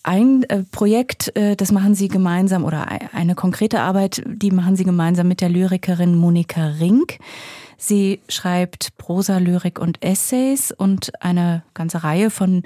ein 0.04 0.44
äh, 0.44 0.64
Projekt, 0.72 1.36
äh, 1.36 1.56
das 1.56 1.72
machen 1.72 1.96
Sie 1.96 2.08
gemeinsam 2.08 2.66
oder 2.66 2.88
eine 3.14 3.36
konkrete 3.36 3.82
Arbeit, 3.82 4.24
die 4.26 4.52
machen 4.52 4.76
Sie 4.76 4.84
gemeinsam 4.84 5.28
mit 5.28 5.42
der 5.42 5.50
Lyrikerin 5.50 6.16
Monika 6.16 6.66
Rink. 6.80 7.20
Sie 7.78 8.20
schreibt 8.28 8.98
Prosa, 8.98 9.38
Lyrik 9.38 9.80
und 9.80 10.04
Essays 10.04 10.72
und 10.72 11.22
eine 11.22 11.64
ganze 11.74 12.04
Reihe 12.04 12.30
von 12.30 12.64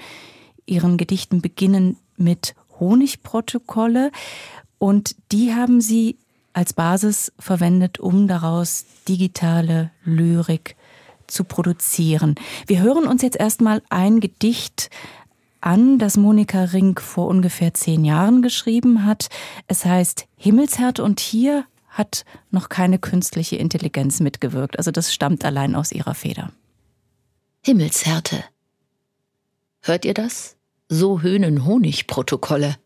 ihren 0.65 0.97
Gedichten 0.97 1.41
beginnen 1.41 1.97
mit 2.17 2.55
Honigprotokolle 2.79 4.11
und 4.77 5.15
die 5.31 5.53
haben 5.53 5.81
sie 5.81 6.17
als 6.53 6.73
Basis 6.73 7.33
verwendet, 7.37 7.99
um 7.99 8.27
daraus 8.27 8.85
digitale 9.07 9.91
Lyrik 10.03 10.75
zu 11.27 11.43
produzieren. 11.43 12.35
Wir 12.67 12.81
hören 12.81 13.07
uns 13.07 13.21
jetzt 13.21 13.37
erstmal 13.37 13.81
ein 13.89 14.19
Gedicht 14.19 14.89
an, 15.59 15.97
das 15.97 16.15
Monika 16.15 16.63
Rink 16.65 17.01
vor 17.01 17.27
ungefähr 17.27 17.73
zehn 17.73 18.05
Jahren 18.05 18.41
geschrieben 18.41 19.05
hat. 19.05 19.29
Es 19.67 19.83
heißt 19.83 20.27
Himmelshärte 20.37 21.03
und 21.03 21.19
hier 21.19 21.65
hat 21.89 22.25
noch 22.51 22.69
keine 22.69 22.99
künstliche 22.99 23.55
Intelligenz 23.55 24.19
mitgewirkt. 24.19 24.77
Also 24.77 24.91
das 24.91 25.13
stammt 25.13 25.43
allein 25.43 25.75
aus 25.75 25.91
ihrer 25.91 26.13
Feder. 26.13 26.51
Himmelshärte. 27.63 28.43
Hört 29.81 30.05
ihr 30.05 30.13
das? 30.13 30.55
So 30.87 31.21
höhnen 31.21 31.65
Honigprotokolle. 31.65 32.77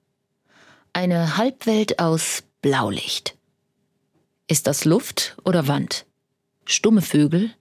Eine 0.94 1.36
Halbwelt 1.36 2.00
aus 2.00 2.44
Blaulicht. 2.62 3.38
Ist 4.48 4.68
das 4.68 4.86
Luft 4.86 5.36
oder 5.44 5.68
Wand? 5.68 6.06
Stumme 6.66 7.02
Vögel? 7.02 7.52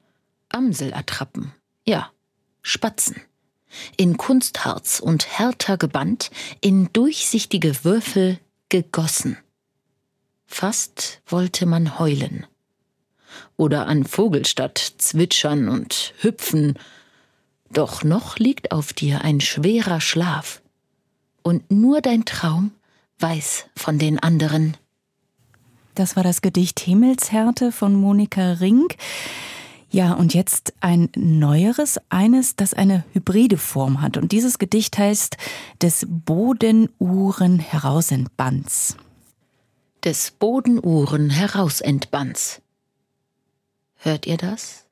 Amselattrappen? 0.49 1.53
Ja, 1.85 2.13
Spatzen. 2.63 3.21
In 3.97 4.17
Kunstharz 4.17 5.01
und 5.01 5.27
härter 5.27 5.77
gebannt, 5.77 6.31
in 6.61 6.91
durchsichtige 6.93 7.85
Würfel 7.85 8.39
gegossen. 8.69 9.37
Fast 10.47 11.21
wollte 11.27 11.67
man 11.67 11.99
heulen. 11.99 12.47
Oder 13.57 13.87
an 13.87 14.05
Vogelstadt 14.05 14.79
zwitschern 14.99 15.69
und 15.69 16.15
hüpfen. 16.21 16.79
Doch 17.71 18.03
noch 18.03 18.39
liegt 18.39 18.73
auf 18.73 18.93
dir 18.93 19.23
ein 19.23 19.41
schwerer 19.41 20.01
Schlaf. 20.01 20.63
Und 21.43 21.71
nur 21.71 22.01
dein 22.01 22.25
Traum 22.25 22.73
weiß 23.19 23.67
von 23.77 23.99
den 23.99 24.19
anderen. 24.19 24.77
Das 25.95 26.17
war 26.17 26.23
das 26.23 26.43
Gedicht 26.43 26.81
Himmelshärte 26.81 27.73
von 27.73 27.95
Monika 27.95 28.53
Rink. 28.53 28.97
Ja, 29.91 30.13
und 30.13 30.35
jetzt 30.35 30.75
ein 30.81 31.09
neueres, 31.17 31.99
eines, 32.11 32.57
das 32.57 32.75
eine 32.75 33.05
hybride 33.15 33.57
Form 33.57 34.03
hat. 34.03 34.17
Und 34.17 34.33
dieses 34.33 34.59
Gedicht 34.59 34.99
heißt 34.99 35.37
des 35.81 36.07
Bodenuhren 36.09 37.59
Herausentbands. 37.59 38.97
Des 40.05 40.31
Bodenuhren 40.31 41.31
Herausentbands. 41.31 42.61
Hört 43.97 44.27
ihr 44.27 44.37
das? 44.37 44.85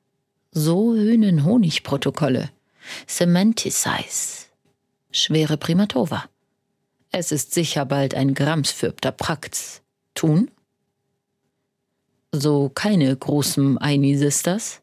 So 0.51 0.93
höhnen 0.93 1.45
Honigprotokolle. 1.45 2.49
Semanticize. 3.05 4.47
Schwere 5.11 5.57
Primatova. 5.57 6.25
Es 7.11 7.31
ist 7.31 7.53
sicher 7.53 7.85
bald 7.85 8.13
ein 8.15 8.33
Gramsfürpter 8.33 9.11
Prakts. 9.11 9.81
Tun? 10.13 10.51
So 12.31 12.69
keine 12.69 13.15
großen 13.15 13.77
Einisisters? 13.77 14.81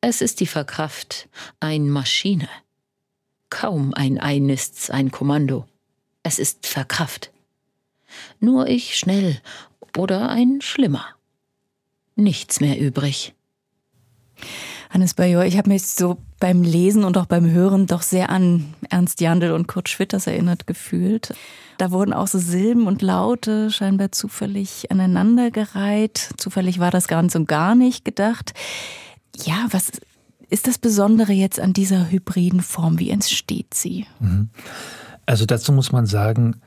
Es 0.00 0.20
ist 0.20 0.40
die 0.40 0.46
Verkraft, 0.46 1.28
ein 1.60 1.88
Maschine. 1.88 2.48
Kaum 3.50 3.94
ein 3.94 4.18
Einists, 4.18 4.90
ein 4.90 5.10
Kommando. 5.10 5.66
Es 6.22 6.38
ist 6.38 6.66
Verkraft. 6.66 7.32
Nur 8.40 8.66
ich 8.66 8.96
schnell 8.96 9.40
oder 9.96 10.28
ein 10.28 10.60
Schlimmer. 10.60 11.06
Nichts 12.14 12.60
mehr 12.60 12.78
übrig. 12.78 13.34
Hannes 14.90 15.14
Bayor, 15.14 15.44
ich 15.44 15.58
habe 15.58 15.68
mich 15.68 15.86
so 15.86 16.18
beim 16.40 16.62
Lesen 16.62 17.04
und 17.04 17.18
auch 17.18 17.26
beim 17.26 17.50
Hören 17.50 17.86
doch 17.86 18.02
sehr 18.02 18.30
an 18.30 18.74
Ernst 18.88 19.20
Jandl 19.20 19.52
und 19.52 19.66
Kurt 19.66 19.88
Schwitters 19.88 20.26
erinnert 20.26 20.66
gefühlt. 20.66 21.34
Da 21.78 21.90
wurden 21.90 22.12
auch 22.12 22.26
so 22.26 22.38
Silben 22.38 22.86
und 22.86 23.02
Laute 23.02 23.70
scheinbar 23.70 24.12
zufällig 24.12 24.90
aneinandergereiht. 24.90 26.30
Zufällig 26.36 26.78
war 26.78 26.90
das 26.90 27.06
ganz 27.06 27.34
und 27.34 27.46
gar 27.46 27.74
nicht 27.74 28.04
gedacht. 28.04 28.54
Ja, 29.36 29.66
was 29.70 29.92
ist 30.48 30.66
das 30.66 30.78
Besondere 30.78 31.32
jetzt 31.32 31.60
an 31.60 31.72
dieser 31.72 32.10
hybriden 32.10 32.62
Form? 32.62 32.98
Wie 32.98 33.10
entsteht 33.10 33.74
sie? 33.74 34.06
Mhm. 34.20 34.48
Also 35.26 35.44
dazu 35.44 35.72
muss 35.72 35.92
man 35.92 36.06
sagen, 36.06 36.60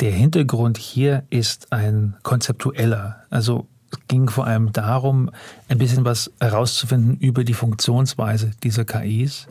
der 0.00 0.12
Hintergrund 0.12 0.78
hier 0.78 1.24
ist 1.30 1.72
ein 1.72 2.16
konzeptueller. 2.22 3.24
Also 3.30 3.66
ging 4.08 4.28
vor 4.28 4.46
allem 4.46 4.72
darum, 4.72 5.30
ein 5.68 5.78
bisschen 5.78 6.04
was 6.04 6.30
herauszufinden 6.40 7.16
über 7.18 7.44
die 7.44 7.54
Funktionsweise 7.54 8.52
dieser 8.62 8.84
KIs. 8.84 9.46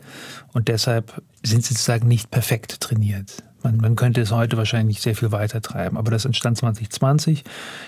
Und 0.52 0.68
deshalb 0.68 1.22
sind 1.42 1.64
sie 1.64 1.74
sozusagen 1.74 2.08
nicht 2.08 2.30
perfekt 2.30 2.80
trainiert. 2.80 3.42
Man, 3.66 3.78
man 3.78 3.96
könnte 3.96 4.20
es 4.20 4.30
heute 4.30 4.56
wahrscheinlich 4.56 5.00
sehr 5.00 5.16
viel 5.16 5.32
weiter 5.32 5.60
treiben, 5.60 5.96
aber 5.96 6.12
das 6.12 6.24
entstand 6.24 6.56
2020. 6.56 7.42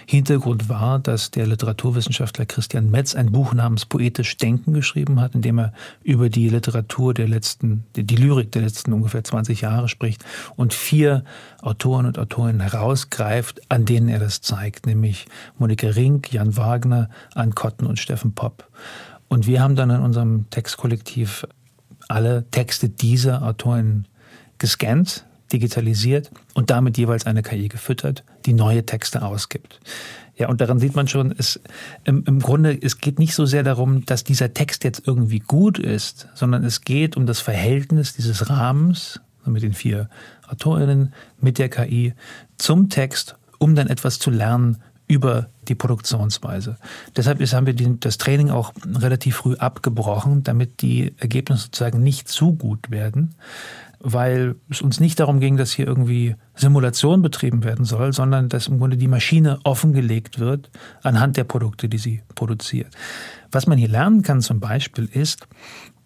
Hintergrund 0.07 0.69
war, 0.69 0.99
dass 0.99 1.31
der 1.31 1.47
Literaturwissenschaftler 1.47 2.47
Christian 2.47 2.91
Metz 2.91 3.14
ein 3.14 3.31
Buch 3.31 3.55
namens 3.55 3.87
Poetisch 3.87 4.37
Denken 4.38 4.73
geschrieben 4.73 5.21
hat, 5.21 5.37
in 5.37 5.43
dem 5.43 5.59
er 5.59 5.73
über 6.03 6.31
die 6.31 6.49
Literatur 6.49 7.14
der 7.14 7.29
letzten, 7.29 7.85
die, 7.95 8.17
Lyrik 8.17 8.51
der 8.51 8.62
letzten 8.62 8.93
ungefähr 8.93 9.23
20 9.23 9.61
Jahre 9.61 9.88
spricht 9.88 10.25
und 10.57 10.75
vier 10.75 11.23
Autoren 11.62 12.07
und 12.07 12.19
Autorinnen 12.19 12.61
herausgreift, 12.61 13.61
an 13.69 13.85
denen 13.85 14.09
er 14.09 14.19
das 14.19 14.41
zeigt, 14.41 14.85
nämlich 14.85 15.27
Monika 15.59 15.87
Rink, 15.87 16.33
Jan 16.33 16.57
Wagner, 16.57 17.09
Ann 17.37 17.55
Kotten 17.55 17.87
und 17.87 18.01
Steffen 18.01 18.35
Popp. 18.35 18.69
Und 19.29 19.47
wir 19.47 19.62
haben 19.62 19.77
dann 19.77 19.91
in 19.91 20.01
unserem 20.01 20.51
Textkollektiv 20.51 21.47
alle 22.09 22.51
Texte 22.51 22.88
dieser 22.88 23.43
Autoren 23.43 24.09
gescannt, 24.59 25.28
digitalisiert 25.53 26.31
und 26.55 26.71
damit 26.71 26.99
jeweils 26.99 27.27
eine 27.27 27.43
KI 27.43 27.69
gefüttert, 27.69 28.25
die 28.47 28.53
neue 28.53 28.85
Texte 28.85 29.23
ausgibt. 29.23 29.81
Ja, 30.37 30.49
und 30.49 30.61
daran 30.61 30.79
sieht 30.79 30.95
man 30.95 31.09
schon, 31.09 31.35
es, 31.37 31.61
im, 32.05 32.23
im 32.25 32.39
Grunde, 32.39 32.79
es 32.81 32.99
geht 32.99 33.19
nicht 33.19 33.35
so 33.35 33.45
sehr 33.45 33.65
darum, 33.65 34.07
dass 34.07 34.23
dieser 34.23 34.55
Text 34.55 34.85
jetzt 34.85 35.03
irgendwie 35.07 35.41
gut 35.41 35.79
ist, 35.79 36.29
sondern 36.35 36.65
es 36.65 36.83
geht 36.83 37.17
um 37.17 37.27
das 37.27 37.41
Verhältnis 37.41 38.15
dieses 38.15 38.49
Rahmens 38.49 39.21
mit 39.45 39.63
den 39.63 39.73
vier 39.73 40.09
Autorinnen, 40.47 41.13
mit 41.41 41.59
der 41.59 41.69
KI 41.69 42.15
zum 42.57 42.89
Text, 42.89 43.37
um 43.59 43.75
dann 43.75 43.89
etwas 43.89 44.19
zu 44.19 44.31
lernen 44.31 44.79
über 45.09 45.49
die 45.69 45.75
Produktionsweise. 45.75 46.77
Deshalb 47.17 47.41
ist, 47.41 47.55
haben 47.55 47.67
wir 47.67 47.73
die, 47.73 47.99
das 47.99 48.19
Training 48.19 48.51
auch 48.51 48.73
relativ 48.85 49.37
früh 49.37 49.57
abgebrochen, 49.57 50.45
damit 50.45 50.83
die 50.83 51.15
Ergebnisse 51.19 51.65
sozusagen 51.65 52.03
nicht 52.03 52.29
zu 52.29 52.55
gut 52.55 52.91
werden, 52.91 53.35
weil 54.01 54.55
es 54.71 54.81
uns 54.81 55.01
nicht 55.01 55.19
darum 55.19 55.41
ging, 55.41 55.57
dass 55.57 55.73
hier 55.73 55.87
irgendwie 55.87 56.37
Simulation 56.55 57.23
betrieben 57.23 57.65
werden 57.65 57.85
soll, 57.85 58.13
sondern 58.13 58.49
dass 58.49 58.69
im 58.69 58.79
Grunde 58.79 58.97
die 58.97 59.09
Maschine 59.09 59.59
offengelegt 59.65 60.39
wird 60.39 60.71
anhand 61.03 61.37
der 61.37 61.45
Produkte, 61.45 61.89
die 61.89 61.99
sie 61.99 62.23
produziert. 62.35 62.95
Was 63.51 63.67
man 63.67 63.79
hier 63.79 63.89
lernen 63.89 64.23
kann 64.23 64.41
zum 64.41 64.61
Beispiel 64.61 65.09
ist, 65.13 65.49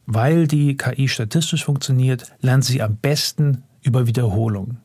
weil 0.07 0.47
die 0.47 0.77
KI 0.77 1.09
statistisch 1.09 1.65
funktioniert, 1.65 2.33
lernt 2.41 2.65
sie 2.65 2.83
am 2.83 2.97
besten 2.97 3.63
über 3.83 4.07
Wiederholung. 4.07 4.79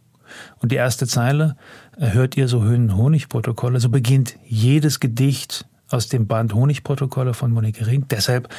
Und 0.60 0.72
die 0.72 0.76
erste 0.76 1.08
Zeile, 1.08 1.56
hört 1.98 2.36
ihr 2.36 2.48
so 2.48 2.64
Höhen-Honig-Protokolle, 2.64 3.80
so 3.80 3.90
beginnt 3.90 4.38
jedes 4.46 5.00
Gedicht 5.00 5.66
aus 5.90 6.10
dem 6.10 6.28
Band 6.28 6.54
Honigprotokolle 6.54 7.34
von 7.34 7.52
Monique 7.52 7.86
Ring. 7.86 8.06
Deshalb 8.10 8.50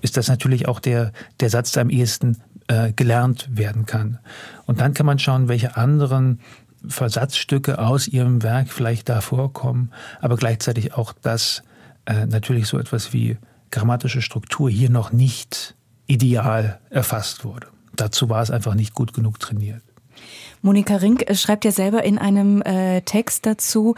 ist 0.00 0.16
das 0.16 0.28
natürlich 0.28 0.68
auch 0.68 0.80
der, 0.80 1.12
der 1.40 1.50
Satz, 1.50 1.72
der 1.72 1.82
am 1.82 1.90
ehesten 1.90 2.38
äh, 2.68 2.92
gelernt 2.92 3.48
werden 3.50 3.86
kann. 3.86 4.18
Und 4.66 4.80
dann 4.80 4.94
kann 4.94 5.06
man 5.06 5.18
schauen, 5.18 5.48
welche 5.48 5.76
anderen 5.76 6.40
Versatzstücke 6.86 7.78
aus 7.78 8.06
ihrem 8.06 8.42
Werk 8.42 8.68
vielleicht 8.70 9.08
da 9.08 9.20
vorkommen, 9.20 9.90
aber 10.20 10.36
gleichzeitig 10.36 10.94
auch, 10.94 11.12
dass 11.12 11.62
äh, 12.06 12.26
natürlich 12.26 12.68
so 12.68 12.78
etwas 12.78 13.12
wie 13.12 13.36
grammatische 13.70 14.22
Struktur 14.22 14.70
hier 14.70 14.90
noch 14.90 15.12
nicht 15.12 15.74
ideal 16.06 16.80
erfasst 16.90 17.44
wurde. 17.44 17.68
Dazu 17.96 18.28
war 18.28 18.42
es 18.42 18.50
einfach 18.50 18.74
nicht 18.74 18.94
gut 18.94 19.12
genug 19.12 19.40
trainiert. 19.40 19.82
Monika 20.62 20.96
Rink 20.96 21.24
schreibt 21.34 21.64
ja 21.64 21.72
selber 21.72 22.02
in 22.04 22.18
einem 22.18 22.62
äh, 22.62 23.02
Text 23.02 23.46
dazu, 23.46 23.94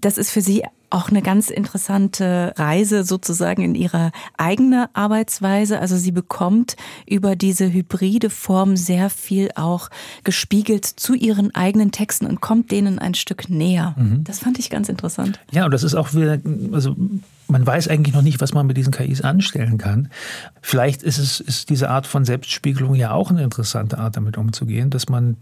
das 0.00 0.18
ist 0.18 0.30
für 0.30 0.40
sie 0.40 0.64
auch 0.90 1.08
eine 1.08 1.22
ganz 1.22 1.50
interessante 1.50 2.52
Reise 2.56 3.04
sozusagen 3.04 3.62
in 3.62 3.74
ihrer 3.74 4.10
eigenen 4.36 4.86
Arbeitsweise. 4.92 5.78
Also 5.78 5.96
sie 5.96 6.10
bekommt 6.10 6.76
über 7.06 7.36
diese 7.36 7.72
hybride 7.72 8.28
Form 8.28 8.76
sehr 8.76 9.08
viel 9.08 9.50
auch 9.54 9.88
gespiegelt 10.24 10.84
zu 10.84 11.14
ihren 11.14 11.54
eigenen 11.54 11.92
Texten 11.92 12.26
und 12.26 12.40
kommt 12.40 12.72
denen 12.72 12.98
ein 12.98 13.14
Stück 13.14 13.48
näher. 13.48 13.94
Mhm. 13.96 14.24
Das 14.24 14.40
fand 14.40 14.58
ich 14.58 14.68
ganz 14.68 14.88
interessant. 14.88 15.38
Ja, 15.52 15.64
und 15.64 15.70
das 15.70 15.84
ist 15.84 15.94
auch 15.94 16.12
wieder, 16.12 16.38
also 16.72 16.96
man 17.46 17.66
weiß 17.66 17.88
eigentlich 17.88 18.14
noch 18.14 18.22
nicht, 18.22 18.40
was 18.40 18.52
man 18.52 18.66
mit 18.66 18.76
diesen 18.76 18.92
KIs 18.92 19.20
anstellen 19.20 19.78
kann. 19.78 20.08
Vielleicht 20.60 21.02
ist 21.02 21.18
es 21.18 21.40
ist 21.40 21.70
diese 21.70 21.90
Art 21.90 22.06
von 22.06 22.24
Selbstspiegelung 22.24 22.94
ja 22.94 23.12
auch 23.12 23.30
eine 23.30 23.42
interessante 23.42 23.98
Art, 23.98 24.16
damit 24.16 24.36
umzugehen, 24.36 24.90
dass 24.90 25.08
man 25.08 25.36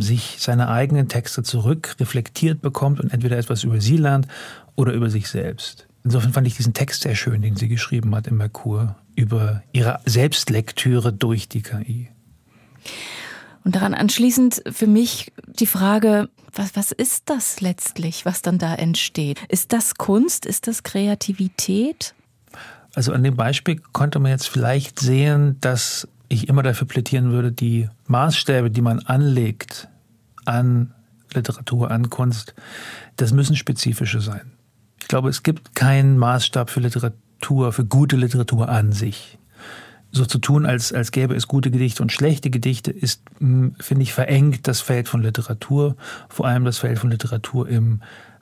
sich 0.00 0.36
seine 0.40 0.68
eigenen 0.68 1.08
Texte 1.08 1.42
zurück 1.42 1.96
reflektiert 2.00 2.60
bekommt 2.60 3.00
und 3.00 3.12
entweder 3.12 3.38
etwas 3.38 3.64
über 3.64 3.80
sie 3.80 3.96
lernt 3.96 4.28
oder 4.76 4.92
über 4.92 5.10
sich 5.10 5.28
selbst. 5.28 5.86
Insofern 6.04 6.32
fand 6.32 6.46
ich 6.46 6.56
diesen 6.56 6.74
Text 6.74 7.02
sehr 7.02 7.14
schön, 7.14 7.42
den 7.42 7.56
sie 7.56 7.68
geschrieben 7.68 8.14
hat 8.14 8.26
im 8.26 8.36
Merkur 8.36 8.96
über 9.16 9.62
ihre 9.72 10.00
Selbstlektüre 10.04 11.12
durch 11.12 11.48
die 11.48 11.62
KI. 11.62 12.10
Und 13.64 13.76
daran 13.76 13.94
anschließend 13.94 14.62
für 14.70 14.86
mich 14.86 15.32
die 15.46 15.66
Frage, 15.66 16.28
was, 16.52 16.76
was 16.76 16.92
ist 16.92 17.30
das 17.30 17.62
letztlich, 17.62 18.26
was 18.26 18.42
dann 18.42 18.58
da 18.58 18.74
entsteht? 18.74 19.40
Ist 19.48 19.72
das 19.72 19.94
Kunst? 19.94 20.44
Ist 20.44 20.66
das 20.66 20.82
Kreativität? 20.82 22.14
Also 22.94 23.12
an 23.12 23.24
dem 23.24 23.36
Beispiel 23.36 23.80
konnte 23.92 24.18
man 24.18 24.30
jetzt 24.30 24.48
vielleicht 24.48 25.00
sehen, 25.00 25.56
dass 25.60 26.06
ich 26.28 26.48
immer 26.48 26.62
dafür 26.62 26.86
plädieren 26.86 27.32
würde, 27.32 27.52
die 27.52 27.88
Maßstäbe, 28.06 28.70
die 28.70 28.80
man 28.80 29.00
anlegt 29.00 29.88
an 30.44 30.92
Literatur, 31.32 31.90
an 31.90 32.10
Kunst, 32.10 32.54
das 33.16 33.32
müssen 33.32 33.56
spezifische 33.56 34.20
sein. 34.20 34.52
Ich 35.00 35.08
glaube, 35.08 35.28
es 35.28 35.42
gibt 35.42 35.74
keinen 35.74 36.18
Maßstab 36.18 36.70
für 36.70 36.80
Literatur, 36.80 37.72
für 37.72 37.84
gute 37.84 38.16
Literatur 38.16 38.68
an 38.68 38.92
sich. 38.92 39.38
So 40.12 40.24
zu 40.24 40.38
tun, 40.38 40.64
als, 40.64 40.92
als 40.92 41.10
gäbe 41.10 41.34
es 41.34 41.48
gute 41.48 41.70
Gedichte 41.72 42.02
und 42.02 42.12
schlechte 42.12 42.48
Gedichte, 42.48 42.92
ist, 42.92 43.22
hm, 43.38 43.74
finde 43.80 44.04
ich, 44.04 44.12
verengt 44.12 44.68
das 44.68 44.80
Feld 44.80 45.08
von 45.08 45.22
Literatur, 45.22 45.96
vor 46.28 46.46
allem 46.46 46.64
das 46.64 46.78
Feld 46.78 47.00
von 47.00 47.10
Literatur 47.10 47.68
im 47.68 48.00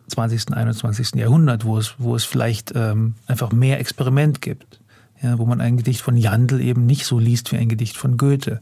20., 0.08 0.52
21. 0.52 1.14
Jahrhundert, 1.14 1.64
wo 1.64 1.78
es, 1.78 1.94
wo 1.98 2.14
es 2.14 2.24
vielleicht 2.24 2.72
ähm, 2.74 3.14
einfach 3.26 3.52
mehr 3.52 3.80
Experiment 3.80 4.42
gibt. 4.42 4.81
Ja, 5.22 5.38
wo 5.38 5.46
man 5.46 5.60
ein 5.60 5.76
Gedicht 5.76 6.00
von 6.00 6.16
Jandl 6.16 6.60
eben 6.60 6.84
nicht 6.84 7.06
so 7.06 7.20
liest 7.20 7.52
wie 7.52 7.56
ein 7.56 7.68
Gedicht 7.68 7.96
von 7.96 8.16
Goethe. 8.16 8.60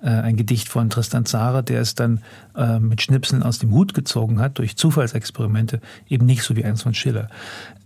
Äh, 0.00 0.10
ein 0.10 0.36
Gedicht 0.36 0.68
von 0.68 0.90
Tristan 0.90 1.26
Zara, 1.26 1.62
der 1.62 1.80
es 1.80 1.96
dann 1.96 2.20
äh, 2.54 2.78
mit 2.78 3.02
Schnipseln 3.02 3.42
aus 3.42 3.58
dem 3.58 3.72
Hut 3.72 3.94
gezogen 3.94 4.40
hat, 4.40 4.58
durch 4.58 4.76
Zufallsexperimente, 4.76 5.80
eben 6.08 6.24
nicht 6.24 6.44
so 6.44 6.54
wie 6.54 6.64
eins 6.64 6.82
von 6.82 6.94
Schiller. 6.94 7.28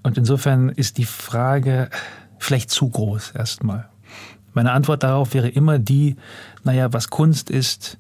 Und 0.03 0.18
insofern 0.18 0.68
ist 0.68 0.98
die 0.98 1.07
Frage 1.07 1.88
vielleicht 2.38 2.70
zu 2.70 2.90
groß 2.90 3.31
erstmal. 3.31 3.88
Meine 4.53 4.72
Antwort 4.72 5.03
darauf 5.03 5.33
wäre 5.33 5.48
immer 5.48 5.79
die, 5.79 6.16
naja, 6.64 6.92
was 6.92 7.09
Kunst 7.09 7.48
ist, 7.48 7.96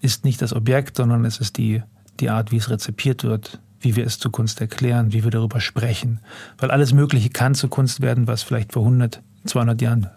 ist 0.00 0.24
nicht 0.24 0.40
das 0.40 0.52
Objekt, 0.52 0.96
sondern 0.96 1.24
es 1.24 1.38
ist 1.38 1.58
die, 1.58 1.82
die 2.20 2.30
Art, 2.30 2.52
wie 2.52 2.58
es 2.58 2.70
rezipiert 2.70 3.24
wird, 3.24 3.58
wie 3.80 3.96
wir 3.96 4.06
es 4.06 4.18
zu 4.18 4.30
Kunst 4.30 4.60
erklären, 4.60 5.12
wie 5.12 5.24
wir 5.24 5.30
darüber 5.30 5.60
sprechen. 5.60 6.20
Weil 6.58 6.70
alles 6.70 6.92
Mögliche 6.92 7.30
kann 7.30 7.54
zu 7.54 7.68
Kunst 7.68 8.00
werden, 8.00 8.26
was 8.26 8.42
vielleicht 8.42 8.72
vor 8.72 8.82
100, 8.82 9.22
200 9.46 9.80
Jahren 9.80 10.08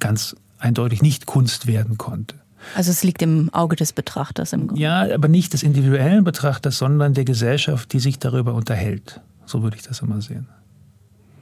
ganz 0.00 0.36
eindeutig 0.58 1.02
nicht 1.02 1.26
Kunst 1.26 1.66
werden 1.66 1.98
konnte. 1.98 2.36
Also 2.74 2.90
es 2.90 3.02
liegt 3.02 3.20
im 3.22 3.52
Auge 3.52 3.76
des 3.76 3.92
Betrachters 3.92 4.52
im 4.52 4.68
Grunde. 4.68 4.82
Ja, 4.82 5.14
aber 5.14 5.28
nicht 5.28 5.52
des 5.52 5.62
individuellen 5.62 6.24
Betrachters, 6.24 6.78
sondern 6.78 7.14
der 7.14 7.24
Gesellschaft, 7.24 7.92
die 7.92 8.00
sich 8.00 8.18
darüber 8.18 8.54
unterhält. 8.54 9.20
So 9.44 9.62
würde 9.62 9.76
ich 9.76 9.82
das 9.82 10.00
immer 10.00 10.22
sehen. 10.22 10.48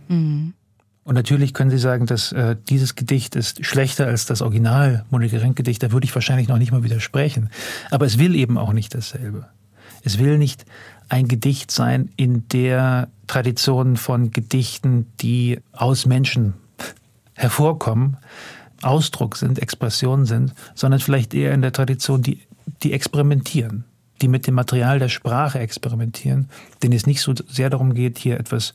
Mhm. 0.08 0.54
Und 1.04 1.14
natürlich 1.14 1.52
können 1.52 1.70
Sie 1.70 1.78
sagen, 1.78 2.06
dass 2.06 2.30
äh, 2.32 2.56
dieses 2.68 2.94
Gedicht 2.94 3.34
ist 3.34 3.64
schlechter 3.66 4.06
als 4.06 4.26
das 4.26 4.40
Original 4.40 5.04
Monika 5.10 5.36
Renk-Gedicht. 5.36 5.82
Da 5.82 5.90
würde 5.90 6.04
ich 6.04 6.14
wahrscheinlich 6.14 6.46
noch 6.46 6.58
nicht 6.58 6.70
mal 6.70 6.84
widersprechen. 6.84 7.50
Aber 7.90 8.06
es 8.06 8.18
will 8.18 8.36
eben 8.36 8.56
auch 8.56 8.72
nicht 8.72 8.94
dasselbe. 8.94 9.48
Es 10.04 10.18
will 10.18 10.38
nicht 10.38 10.64
ein 11.12 11.28
Gedicht 11.28 11.70
sein 11.70 12.10
in 12.16 12.48
der 12.48 13.08
Tradition 13.26 13.98
von 13.98 14.30
Gedichten, 14.30 15.12
die 15.20 15.60
aus 15.72 16.06
Menschen 16.06 16.54
hervorkommen, 17.34 18.16
Ausdruck 18.80 19.36
sind, 19.36 19.58
Expression 19.58 20.24
sind, 20.24 20.54
sondern 20.74 21.00
vielleicht 21.00 21.34
eher 21.34 21.52
in 21.52 21.60
der 21.60 21.72
Tradition, 21.72 22.22
die, 22.22 22.40
die 22.82 22.94
experimentieren, 22.94 23.84
die 24.22 24.28
mit 24.28 24.46
dem 24.46 24.54
Material 24.54 24.98
der 24.98 25.10
Sprache 25.10 25.58
experimentieren, 25.58 26.48
denen 26.82 26.94
es 26.94 27.06
nicht 27.06 27.20
so 27.20 27.34
sehr 27.46 27.68
darum 27.68 27.92
geht, 27.92 28.16
hier 28.16 28.40
etwas 28.40 28.72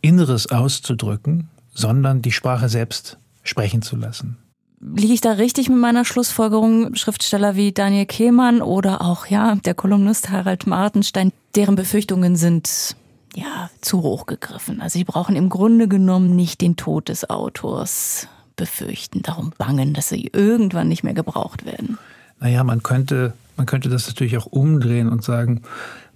Inneres 0.00 0.46
auszudrücken, 0.46 1.48
sondern 1.74 2.22
die 2.22 2.32
Sprache 2.32 2.70
selbst 2.70 3.18
sprechen 3.42 3.82
zu 3.82 3.96
lassen. 3.96 4.38
Liege 4.80 5.12
ich 5.12 5.20
da 5.20 5.32
richtig 5.32 5.68
mit 5.68 5.78
meiner 5.78 6.06
Schlussfolgerung? 6.06 6.94
Schriftsteller 6.94 7.56
wie 7.56 7.72
Daniel 7.72 8.06
Kehlmann 8.06 8.62
oder 8.62 9.02
auch 9.02 9.26
ja 9.26 9.56
der 9.56 9.74
Kolumnist 9.74 10.30
Harald 10.30 10.66
Martenstein, 10.66 11.30
deren 11.54 11.76
Befürchtungen 11.76 12.36
sind 12.36 12.96
ja 13.34 13.70
zu 13.80 14.02
hoch 14.02 14.26
gegriffen. 14.26 14.80
Also 14.80 14.98
sie 14.98 15.04
brauchen 15.04 15.36
im 15.36 15.48
Grunde 15.48 15.88
genommen 15.88 16.34
nicht 16.34 16.60
den 16.60 16.76
Tod 16.76 17.08
des 17.08 17.28
Autors 17.28 18.28
befürchten, 18.56 19.22
darum 19.22 19.52
bangen, 19.56 19.94
dass 19.94 20.08
sie 20.08 20.30
irgendwann 20.32 20.88
nicht 20.88 21.04
mehr 21.04 21.14
gebraucht 21.14 21.64
werden. 21.64 21.98
Naja, 22.40 22.64
man 22.64 22.82
könnte, 22.82 23.34
man 23.56 23.66
könnte 23.66 23.88
das 23.88 24.06
natürlich 24.06 24.36
auch 24.36 24.46
umdrehen 24.46 25.08
und 25.08 25.24
sagen, 25.24 25.62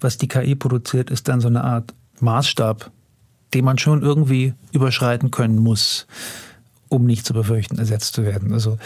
was 0.00 0.18
die 0.18 0.28
KI 0.28 0.54
produziert, 0.54 1.10
ist 1.10 1.28
dann 1.28 1.40
so 1.40 1.48
eine 1.48 1.64
Art 1.64 1.94
Maßstab, 2.20 2.90
den 3.54 3.64
man 3.64 3.78
schon 3.78 4.02
irgendwie 4.02 4.54
überschreiten 4.72 5.30
können 5.30 5.58
muss, 5.58 6.06
um 6.92 7.06
nicht 7.06 7.24
zu 7.24 7.32
befürchten, 7.32 7.78
ersetzt 7.78 8.14
zu 8.14 8.22
werden. 8.22 8.52
Also 8.52 8.76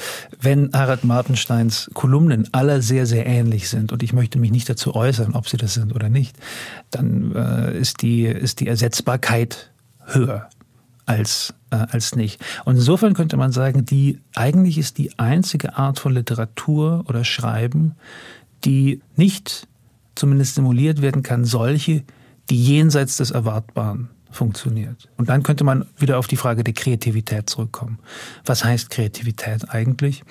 wenn 0.41 0.71
Harald 0.73 1.05
Martensteins 1.05 1.91
Kolumnen 1.93 2.49
alle 2.53 2.81
sehr, 2.81 3.05
sehr 3.05 3.27
ähnlich 3.27 3.69
sind 3.69 3.93
und 3.93 4.03
ich 4.03 4.13
möchte 4.13 4.39
mich 4.39 4.53
nicht 4.53 4.69
dazu 4.69 4.95
äußern, 4.95 5.35
ob 5.35 5.49
sie 5.49 5.57
das 5.57 5.75
sind 5.75 5.95
oder 5.95 6.09
nicht, 6.09 6.37
dann 6.91 7.35
äh, 7.35 7.77
ist, 7.77 8.03
die, 8.03 8.25
ist 8.25 8.61
die 8.61 8.69
Ersetzbarkeit 8.69 9.73
höher 10.05 10.49
als, 11.05 11.53
äh, 11.71 11.77
als 11.77 12.15
nicht. 12.15 12.41
Und 12.65 12.77
insofern 12.77 13.15
könnte 13.15 13.37
man 13.37 13.51
sagen, 13.51 13.85
die 13.85 14.21
eigentlich 14.37 14.79
ist 14.79 14.99
die 14.99 15.19
einzige 15.19 15.77
Art 15.77 15.99
von 15.99 16.15
Literatur 16.15 17.05
oder 17.09 17.25
Schreiben, 17.25 17.97
die 18.65 19.03
nicht 19.17 19.67
zumindest 20.15 20.55
simuliert 20.55 21.03
werden 21.03 21.25
kann, 21.25 21.45
solche, 21.45 22.05
die 22.51 22.63
jenseits 22.63 23.17
des 23.17 23.33
Erwartbaren 23.33 24.11
funktioniert. 24.37 25.09
Und 25.17 25.29
dann 25.29 25.43
könnte 25.43 25.65
man 25.65 25.87
wieder 25.99 26.19
auf 26.19 26.27
die 26.27 26.37
Frage 26.37 26.63
der 26.63 26.75
Kreativität 26.75 27.51
zurückkommen. 27.51 27.99
Was 28.45 28.65
heißt 28.65 28.91
Kreativität 28.91 29.69
eigentlich? 29.71 30.23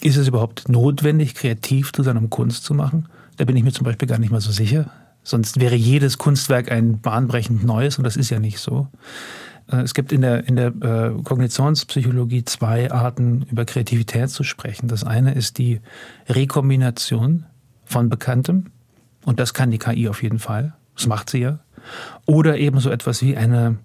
Ist 0.00 0.16
es 0.16 0.28
überhaupt 0.28 0.68
notwendig, 0.68 1.34
kreativ 1.34 1.92
zu 1.92 2.02
sein, 2.02 2.16
um 2.16 2.30
Kunst 2.30 2.64
zu 2.64 2.74
machen? 2.74 3.08
Da 3.36 3.44
bin 3.44 3.56
ich 3.56 3.64
mir 3.64 3.72
zum 3.72 3.84
Beispiel 3.84 4.08
gar 4.08 4.18
nicht 4.18 4.30
mal 4.30 4.40
so 4.40 4.52
sicher. 4.52 4.90
Sonst 5.22 5.58
wäre 5.58 5.74
jedes 5.74 6.18
Kunstwerk 6.18 6.70
ein 6.70 7.00
bahnbrechend 7.00 7.64
neues 7.64 7.98
und 7.98 8.04
das 8.04 8.16
ist 8.16 8.30
ja 8.30 8.38
nicht 8.38 8.58
so. 8.58 8.88
Äh, 9.70 9.78
es 9.78 9.94
gibt 9.94 10.12
in 10.12 10.20
der, 10.20 10.46
in 10.46 10.56
der 10.56 10.68
äh, 10.68 11.22
Kognitionspsychologie 11.22 12.44
zwei 12.44 12.90
Arten, 12.90 13.46
über 13.50 13.64
Kreativität 13.64 14.30
zu 14.30 14.44
sprechen. 14.44 14.88
Das 14.88 15.04
eine 15.04 15.34
ist 15.34 15.58
die 15.58 15.80
Rekombination 16.28 17.46
von 17.84 18.08
Bekanntem. 18.08 18.66
Und 19.24 19.40
das 19.40 19.54
kann 19.54 19.70
die 19.70 19.78
KI 19.78 20.08
auf 20.08 20.22
jeden 20.22 20.38
Fall. 20.38 20.74
Das 20.94 21.06
macht 21.06 21.30
sie 21.30 21.38
ja. 21.38 21.60
Oder 22.26 22.58
eben 22.58 22.80
so 22.80 22.90
etwas 22.90 23.22
wie 23.22 23.36
eine, 23.36 23.78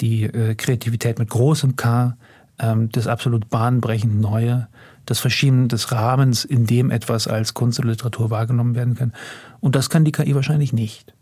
die 0.00 0.24
äh, 0.24 0.54
Kreativität 0.54 1.18
mit 1.18 1.30
großem 1.30 1.76
K, 1.76 2.16
ähm, 2.58 2.90
das 2.90 3.06
absolut 3.06 3.48
bahnbrechend 3.50 4.20
Neue, 4.20 4.68
das 5.06 5.18
Verschieben 5.18 5.68
des 5.68 5.92
Rahmens, 5.92 6.44
in 6.44 6.66
dem 6.66 6.90
etwas 6.90 7.26
als 7.26 7.54
Kunst 7.54 7.78
oder 7.78 7.88
Literatur 7.88 8.30
wahrgenommen 8.30 8.74
werden 8.74 8.94
kann. 8.94 9.12
Und 9.60 9.74
das 9.74 9.90
kann 9.90 10.04
die 10.04 10.12
KI 10.12 10.34
wahrscheinlich 10.34 10.72
nicht, 10.72 11.14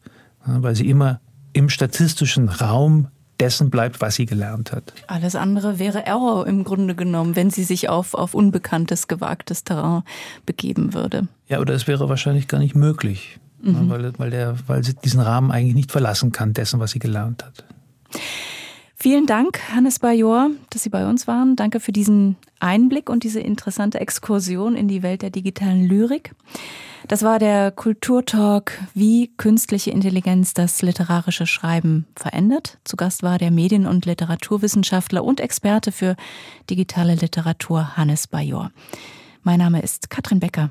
weil 0.44 0.74
sie 0.74 0.88
immer 0.88 1.20
im 1.52 1.68
statistischen 1.68 2.48
Raum 2.48 3.08
dessen 3.40 3.70
bleibt, 3.70 4.00
was 4.00 4.16
sie 4.16 4.26
gelernt 4.26 4.70
hat. 4.70 4.92
Alles 5.06 5.34
andere 5.34 5.78
wäre 5.78 6.04
Error 6.04 6.46
im 6.46 6.62
Grunde 6.62 6.94
genommen, 6.94 7.36
wenn 7.36 7.50
sie 7.50 7.64
sich 7.64 7.88
auf, 7.88 8.14
auf 8.14 8.34
unbekanntes, 8.34 9.08
gewagtes 9.08 9.64
Terrain 9.64 10.02
begeben 10.44 10.92
würde. 10.92 11.26
Ja, 11.48 11.58
oder 11.60 11.74
es 11.74 11.86
wäre 11.86 12.08
wahrscheinlich 12.08 12.48
gar 12.48 12.58
nicht 12.58 12.74
möglich 12.74 13.40
mhm. 13.62 13.88
weil, 13.88 14.12
weil, 14.18 14.30
der, 14.30 14.56
weil 14.66 14.84
sie 14.84 14.94
diesen 14.94 15.20
Rahmen 15.20 15.50
eigentlich 15.50 15.74
nicht 15.74 15.92
verlassen 15.92 16.32
kann, 16.32 16.52
dessen, 16.52 16.80
was 16.80 16.92
sie 16.92 16.98
gelernt 16.98 17.44
hat. 17.44 17.64
Vielen 19.02 19.24
Dank, 19.24 19.58
Hannes 19.74 19.98
Bajor, 19.98 20.50
dass 20.68 20.82
Sie 20.82 20.90
bei 20.90 21.08
uns 21.08 21.26
waren. 21.26 21.56
Danke 21.56 21.80
für 21.80 21.90
diesen 21.90 22.36
Einblick 22.58 23.08
und 23.08 23.24
diese 23.24 23.40
interessante 23.40 23.98
Exkursion 23.98 24.76
in 24.76 24.88
die 24.88 25.02
Welt 25.02 25.22
der 25.22 25.30
digitalen 25.30 25.88
Lyrik. 25.88 26.34
Das 27.08 27.22
war 27.22 27.38
der 27.38 27.70
Kulturtalk, 27.70 28.78
wie 28.92 29.34
künstliche 29.38 29.90
Intelligenz 29.90 30.52
das 30.52 30.82
literarische 30.82 31.46
Schreiben 31.46 32.06
verändert. 32.14 32.78
Zu 32.84 32.96
Gast 32.96 33.22
war 33.22 33.38
der 33.38 33.50
Medien- 33.50 33.86
und 33.86 34.04
Literaturwissenschaftler 34.04 35.24
und 35.24 35.40
Experte 35.40 35.92
für 35.92 36.14
digitale 36.68 37.14
Literatur 37.14 37.96
Hannes 37.96 38.26
Bajor. 38.26 38.70
Mein 39.42 39.60
Name 39.60 39.80
ist 39.80 40.10
Katrin 40.10 40.40
Becker. 40.40 40.70